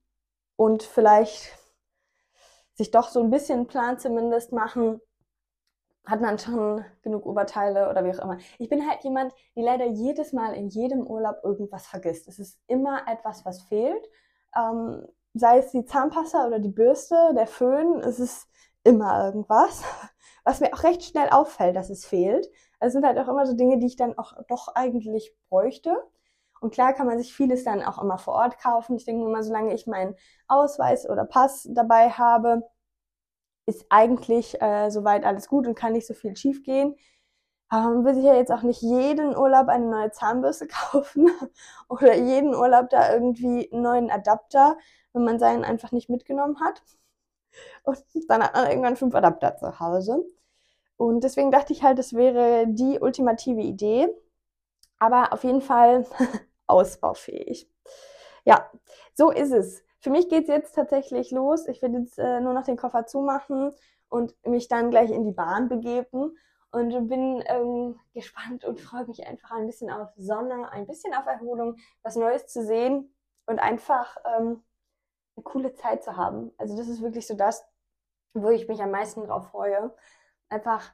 und 0.55 0.83
vielleicht 0.83 1.57
sich 2.75 2.91
doch 2.91 3.09
so 3.09 3.21
ein 3.21 3.29
bisschen 3.29 3.67
Plan 3.67 3.99
zumindest 3.99 4.51
machen, 4.51 4.99
hat 6.05 6.21
man 6.21 6.37
schon 6.37 6.83
genug 7.01 7.25
Oberteile 7.25 7.89
oder 7.89 8.03
wie 8.03 8.11
auch 8.11 8.23
immer. 8.23 8.37
Ich 8.59 8.69
bin 8.69 8.87
halt 8.89 9.03
jemand, 9.03 9.33
die 9.55 9.61
leider 9.61 9.85
jedes 9.85 10.33
Mal 10.33 10.53
in 10.53 10.67
jedem 10.67 11.07
Urlaub 11.07 11.37
irgendwas 11.43 11.87
vergisst. 11.87 12.27
Es 12.27 12.39
ist 12.39 12.59
immer 12.67 13.07
etwas, 13.07 13.45
was 13.45 13.61
fehlt. 13.63 14.09
Ähm, 14.55 15.07
sei 15.33 15.59
es 15.59 15.71
die 15.71 15.85
Zahnpasta 15.85 16.45
oder 16.45 16.59
die 16.59 16.69
Bürste, 16.69 17.33
der 17.35 17.47
Föhn, 17.47 18.01
es 18.01 18.19
ist 18.19 18.47
immer 18.83 19.25
irgendwas, 19.25 19.83
was 20.43 20.59
mir 20.59 20.73
auch 20.73 20.83
recht 20.83 21.03
schnell 21.03 21.29
auffällt, 21.29 21.75
dass 21.75 21.89
es 21.89 22.05
fehlt. 22.05 22.49
Also 22.79 22.87
es 22.87 22.93
sind 22.93 23.05
halt 23.05 23.17
auch 23.17 23.29
immer 23.29 23.45
so 23.45 23.53
Dinge, 23.55 23.77
die 23.79 23.87
ich 23.87 23.95
dann 23.95 24.17
auch 24.17 24.33
doch 24.47 24.69
eigentlich 24.75 25.35
bräuchte. 25.49 25.95
Und 26.59 26.73
klar 26.73 26.93
kann 26.93 27.07
man 27.07 27.17
sich 27.17 27.33
vieles 27.33 27.63
dann 27.63 27.83
auch 27.83 28.01
immer 28.01 28.17
vor 28.17 28.35
Ort 28.35 28.57
kaufen. 28.57 28.95
Ich 28.95 29.05
denke 29.05 29.21
nur 29.21 29.31
mal, 29.31 29.43
solange 29.43 29.73
ich 29.73 29.87
meinen 29.87 30.15
Ausweis 30.47 31.09
oder 31.09 31.25
Pass 31.25 31.67
dabei 31.71 32.09
habe, 32.09 32.63
ist 33.65 33.85
eigentlich 33.89 34.61
äh, 34.61 34.89
soweit 34.89 35.25
alles 35.25 35.47
gut 35.47 35.67
und 35.67 35.75
kann 35.75 35.93
nicht 35.93 36.07
so 36.07 36.13
viel 36.13 36.35
schief 36.35 36.63
gehen. 36.63 36.95
Ähm, 37.71 38.05
will 38.05 38.15
sich 38.15 38.23
ja 38.23 38.35
jetzt 38.35 38.51
auch 38.51 38.61
nicht 38.61 38.81
jeden 38.81 39.35
Urlaub 39.35 39.67
eine 39.67 39.85
neue 39.87 40.11
Zahnbürste 40.11 40.67
kaufen 40.91 41.31
oder 41.89 42.15
jeden 42.15 42.55
Urlaub 42.55 42.89
da 42.89 43.13
irgendwie 43.13 43.71
einen 43.71 43.81
neuen 43.81 44.11
Adapter, 44.11 44.77
wenn 45.13 45.23
man 45.23 45.39
seinen 45.39 45.63
einfach 45.63 45.91
nicht 45.91 46.09
mitgenommen 46.09 46.59
hat. 46.61 46.81
Und 47.83 48.03
dann 48.27 48.43
hat 48.43 48.53
man 48.53 48.67
irgendwann 48.67 48.95
fünf 48.95 49.15
Adapter 49.15 49.55
zu 49.55 49.79
Hause. 49.79 50.25
Und 50.97 51.23
deswegen 51.23 51.51
dachte 51.51 51.73
ich 51.73 51.83
halt, 51.83 51.99
das 51.99 52.13
wäre 52.13 52.65
die 52.67 52.99
ultimative 52.99 53.61
Idee. 53.61 54.07
Aber 54.99 55.33
auf 55.33 55.43
jeden 55.43 55.61
Fall 55.61 56.05
ausbaufähig. 56.67 57.69
Ja, 58.45 58.69
so 59.13 59.31
ist 59.31 59.51
es. 59.51 59.83
Für 59.99 60.09
mich 60.09 60.29
geht's 60.29 60.49
jetzt 60.49 60.75
tatsächlich 60.75 61.31
los. 61.31 61.67
Ich 61.67 61.81
werde 61.81 61.99
jetzt 61.99 62.19
äh, 62.19 62.41
nur 62.41 62.53
noch 62.53 62.65
den 62.65 62.77
Koffer 62.77 63.05
zumachen 63.05 63.73
und 64.09 64.35
mich 64.45 64.67
dann 64.67 64.91
gleich 64.91 65.11
in 65.11 65.23
die 65.23 65.31
Bahn 65.31 65.69
begeben 65.69 66.37
und 66.71 67.07
bin 67.07 67.43
ähm, 67.45 67.99
gespannt 68.13 68.65
und 68.65 68.81
freue 68.81 69.05
mich 69.05 69.25
einfach 69.25 69.51
ein 69.51 69.67
bisschen 69.67 69.89
auf 69.89 70.09
Sonne, 70.17 70.71
ein 70.71 70.87
bisschen 70.87 71.13
auf 71.13 71.25
Erholung, 71.25 71.77
was 72.01 72.15
Neues 72.15 72.47
zu 72.47 72.65
sehen 72.65 73.13
und 73.45 73.59
einfach 73.59 74.17
ähm, 74.37 74.63
eine 75.35 75.43
coole 75.43 75.73
Zeit 75.73 76.03
zu 76.03 76.17
haben. 76.17 76.51
Also 76.57 76.77
das 76.77 76.87
ist 76.87 77.01
wirklich 77.01 77.27
so 77.27 77.35
das, 77.35 77.65
wo 78.33 78.49
ich 78.49 78.67
mich 78.67 78.81
am 78.81 78.91
meisten 78.91 79.23
drauf 79.23 79.47
freue. 79.49 79.93
Einfach 80.49 80.91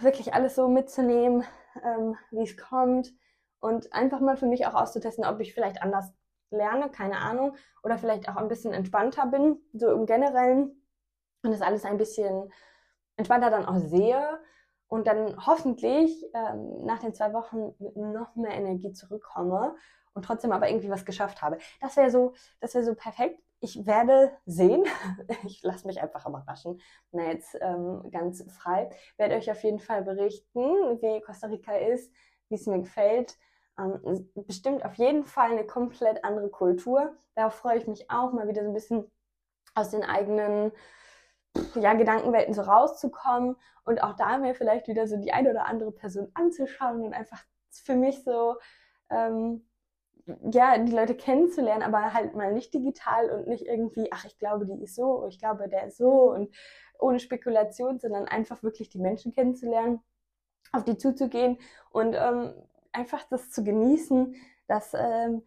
wirklich 0.00 0.34
alles 0.34 0.54
so 0.54 0.68
mitzunehmen, 0.68 1.44
ähm, 1.82 2.16
wie 2.30 2.42
es 2.42 2.56
kommt 2.56 3.12
und 3.60 3.92
einfach 3.92 4.20
mal 4.20 4.36
für 4.36 4.46
mich 4.46 4.66
auch 4.66 4.74
auszutesten, 4.74 5.24
ob 5.24 5.40
ich 5.40 5.54
vielleicht 5.54 5.82
anders 5.82 6.12
lerne, 6.50 6.90
keine 6.90 7.18
Ahnung, 7.18 7.56
oder 7.82 7.98
vielleicht 7.98 8.28
auch 8.28 8.36
ein 8.36 8.48
bisschen 8.48 8.72
entspannter 8.72 9.26
bin, 9.26 9.60
so 9.72 9.90
im 9.90 10.06
Generellen 10.06 10.82
und 11.42 11.52
das 11.52 11.62
alles 11.62 11.84
ein 11.84 11.96
bisschen 11.96 12.52
entspannter 13.16 13.50
dann 13.50 13.66
auch 13.66 13.78
sehe 13.78 14.40
und 14.88 15.06
dann 15.06 15.46
hoffentlich 15.46 16.24
ähm, 16.34 16.84
nach 16.84 16.98
den 16.98 17.14
zwei 17.14 17.32
Wochen 17.32 17.74
mit 17.78 17.96
noch 17.96 18.34
mehr 18.34 18.54
Energie 18.54 18.92
zurückkomme 18.92 19.76
und 20.14 20.24
trotzdem 20.24 20.52
aber 20.52 20.68
irgendwie 20.68 20.90
was 20.90 21.04
geschafft 21.04 21.42
habe. 21.42 21.58
Das 21.80 21.96
wäre 21.96 22.10
so, 22.10 22.34
das 22.60 22.74
wäre 22.74 22.84
so 22.84 22.94
perfekt. 22.94 23.40
Ich 23.60 23.86
werde 23.86 24.32
sehen. 24.46 24.84
Ich 25.44 25.62
lasse 25.62 25.86
mich 25.86 26.00
einfach 26.02 26.26
überraschen. 26.26 26.80
Na, 27.12 27.30
jetzt 27.30 27.56
ähm, 27.60 28.10
ganz 28.10 28.44
frei. 28.52 28.90
Werde 29.16 29.36
euch 29.36 29.50
auf 29.50 29.62
jeden 29.62 29.80
Fall 29.80 30.02
berichten, 30.02 30.60
wie 31.02 31.20
Costa 31.20 31.46
Rica 31.46 31.76
ist, 31.76 32.12
wie 32.48 32.54
es 32.54 32.66
mir 32.66 32.78
gefällt 32.78 33.36
ähm, 33.80 34.28
bestimmt 34.34 34.84
auf 34.84 34.94
jeden 34.94 35.24
Fall 35.24 35.52
eine 35.52 35.66
komplett 35.66 36.24
andere 36.24 36.50
Kultur. 36.50 37.16
Darauf 37.34 37.54
freue 37.54 37.78
ich 37.78 37.86
mich 37.86 38.10
auch, 38.10 38.32
mal 38.32 38.48
wieder 38.48 38.62
so 38.62 38.68
ein 38.68 38.74
bisschen 38.74 39.10
aus 39.74 39.90
den 39.90 40.02
eigenen 40.02 40.72
ja, 41.74 41.94
Gedankenwelten 41.94 42.54
so 42.54 42.62
rauszukommen 42.62 43.56
und 43.84 44.02
auch 44.02 44.14
da 44.16 44.38
mir 44.38 44.54
vielleicht 44.54 44.88
wieder 44.88 45.06
so 45.06 45.16
die 45.16 45.32
eine 45.32 45.50
oder 45.50 45.66
andere 45.66 45.92
Person 45.92 46.30
anzuschauen 46.34 47.02
und 47.02 47.14
einfach 47.14 47.42
für 47.70 47.94
mich 47.94 48.22
so, 48.24 48.56
ähm, 49.10 49.66
ja, 50.52 50.78
die 50.78 50.92
Leute 50.92 51.14
kennenzulernen, 51.14 51.82
aber 51.82 52.12
halt 52.14 52.34
mal 52.34 52.52
nicht 52.52 52.72
digital 52.74 53.30
und 53.30 53.48
nicht 53.48 53.66
irgendwie, 53.66 54.08
ach, 54.12 54.24
ich 54.24 54.38
glaube, 54.38 54.66
die 54.66 54.82
ist 54.82 54.94
so, 54.94 55.26
ich 55.28 55.38
glaube, 55.38 55.68
der 55.68 55.86
ist 55.86 55.96
so 55.98 56.32
und 56.32 56.54
ohne 56.98 57.18
Spekulation, 57.20 57.98
sondern 57.98 58.26
einfach 58.26 58.62
wirklich 58.62 58.90
die 58.90 58.98
Menschen 58.98 59.32
kennenzulernen, 59.32 60.00
auf 60.72 60.84
die 60.84 60.96
zuzugehen 60.96 61.58
und 61.90 62.14
ähm, 62.14 62.54
einfach 62.92 63.24
das 63.30 63.50
zu 63.50 63.64
genießen, 63.64 64.34
dass, 64.68 64.94
ähm, 64.94 65.42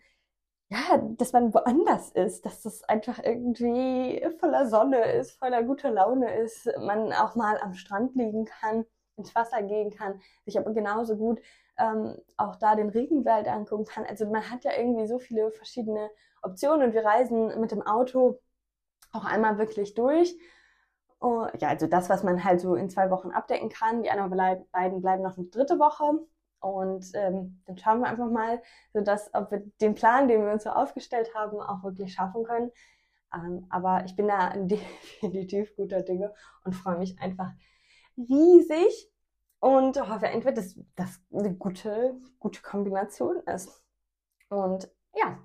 ja, 0.70 0.98
dass 1.18 1.34
man 1.34 1.54
woanders 1.54 2.10
ist, 2.12 2.46
dass 2.46 2.62
das 2.64 2.84
einfach 2.84 3.20
irgendwie 3.24 4.26
voller 4.40 4.68
Sonne 4.68 5.12
ist, 5.14 5.34
voller 5.34 5.64
guter 5.64 5.92
Laune 5.92 6.34
ist, 6.40 6.68
man 6.80 7.14
auch 7.14 7.36
mal 7.36 7.60
am 7.60 7.74
Strand 7.76 8.16
liegen 8.16 8.46
kann, 8.46 8.86
ins 9.18 9.36
Wasser 9.36 9.62
gehen 9.64 9.92
kann, 9.92 10.20
sich 10.46 10.58
aber 10.58 10.74
genauso 10.74 11.18
gut 11.18 11.42
ähm, 11.78 12.16
auch 12.38 12.56
da 12.58 12.76
den 12.76 12.90
Regenwald 12.90 13.48
angucken 13.48 13.86
kann. 13.86 14.06
Also 14.06 14.26
man 14.26 14.50
hat 14.50 14.64
ja 14.64 14.72
irgendwie 14.78 15.08
so 15.08 15.20
viele 15.20 15.52
verschiedene 15.52 16.10
Optionen 16.42 16.88
und 16.88 16.94
wir 16.94 17.06
reisen 17.06 17.60
mit 17.60 17.72
dem 17.72 17.82
Auto 17.82 18.40
auch 19.12 19.26
einmal 19.26 19.58
wirklich 19.58 19.94
durch. 19.94 20.36
Uh, 21.22 21.48
ja, 21.60 21.70
also 21.70 21.88
das, 21.88 22.10
was 22.10 22.24
man 22.24 22.44
halt 22.44 22.60
so 22.60 22.76
in 22.76 22.90
zwei 22.90 23.10
Wochen 23.10 23.32
abdecken 23.32 23.70
kann. 23.70 24.04
Die 24.04 24.12
anderen 24.12 24.66
beiden 24.72 25.02
bleiben 25.02 25.24
noch 25.24 25.38
eine 25.38 25.48
dritte 25.48 25.80
Woche. 25.80 26.20
Und 26.60 27.12
ähm, 27.14 27.62
dann 27.66 27.78
schauen 27.78 28.00
wir 28.02 28.08
einfach 28.08 28.30
mal, 28.30 28.62
so 28.94 29.02
dass, 29.02 29.34
ob 29.34 29.52
wir 29.52 29.64
den 29.82 29.96
Plan, 29.96 30.28
den 30.28 30.46
wir 30.46 30.52
uns 30.52 30.64
so 30.64 30.70
aufgestellt 30.70 31.34
haben, 31.34 31.60
auch 31.62 31.84
wirklich 31.84 32.14
schaffen 32.14 32.44
können. 32.44 32.72
Ähm, 33.34 33.66
aber 33.70 34.04
ich 34.06 34.16
bin 34.16 34.28
da 34.28 34.50
definitiv 34.56 35.76
guter 35.76 36.02
Dinge 36.02 36.34
und 36.66 36.74
freue 36.74 36.98
mich 36.98 37.20
einfach 37.20 37.52
riesig 38.18 39.13
und 39.64 39.98
hoffe 40.10 40.26
entweder, 40.26 40.56
dass 40.56 40.76
das 40.98 41.22
eine 41.32 41.54
gute, 41.54 42.20
gute 42.38 42.62
Kombination 42.62 43.38
ist. 43.46 43.82
Und 44.50 44.90
ja, 45.16 45.40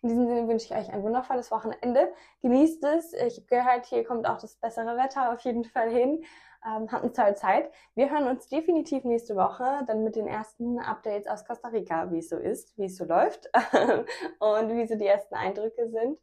in 0.00 0.08
diesem 0.08 0.26
Sinne 0.26 0.48
wünsche 0.48 0.64
ich 0.64 0.74
euch 0.74 0.90
ein 0.90 1.02
wundervolles 1.02 1.50
Wochenende. 1.50 2.10
Genießt 2.40 2.82
es. 2.84 3.12
Ich 3.12 3.36
habe 3.36 3.46
gehört, 3.46 3.84
hier 3.84 4.04
kommt 4.04 4.26
auch 4.26 4.38
das 4.38 4.56
bessere 4.56 4.96
Wetter 4.96 5.34
auf 5.34 5.40
jeden 5.40 5.64
Fall 5.64 5.90
hin. 5.90 6.24
Ähm, 6.66 6.90
habt 6.90 7.04
eine 7.04 7.12
tolle 7.12 7.34
Zeit. 7.34 7.70
Wir 7.94 8.10
hören 8.10 8.26
uns 8.26 8.48
definitiv 8.48 9.04
nächste 9.04 9.36
Woche 9.36 9.84
dann 9.86 10.02
mit 10.02 10.16
den 10.16 10.28
ersten 10.28 10.78
Updates 10.78 11.28
aus 11.28 11.44
Costa 11.44 11.68
Rica, 11.68 12.10
wie 12.10 12.20
es 12.20 12.30
so 12.30 12.38
ist, 12.38 12.78
wie 12.78 12.86
es 12.86 12.96
so 12.96 13.04
läuft 13.04 13.50
und 14.38 14.70
wie 14.70 14.86
so 14.86 14.96
die 14.96 15.06
ersten 15.06 15.34
Eindrücke 15.34 15.90
sind. 15.90 16.18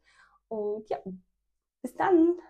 Und 0.48 0.90
ja, 0.90 0.98
bis 1.80 1.94
dann. 1.94 2.40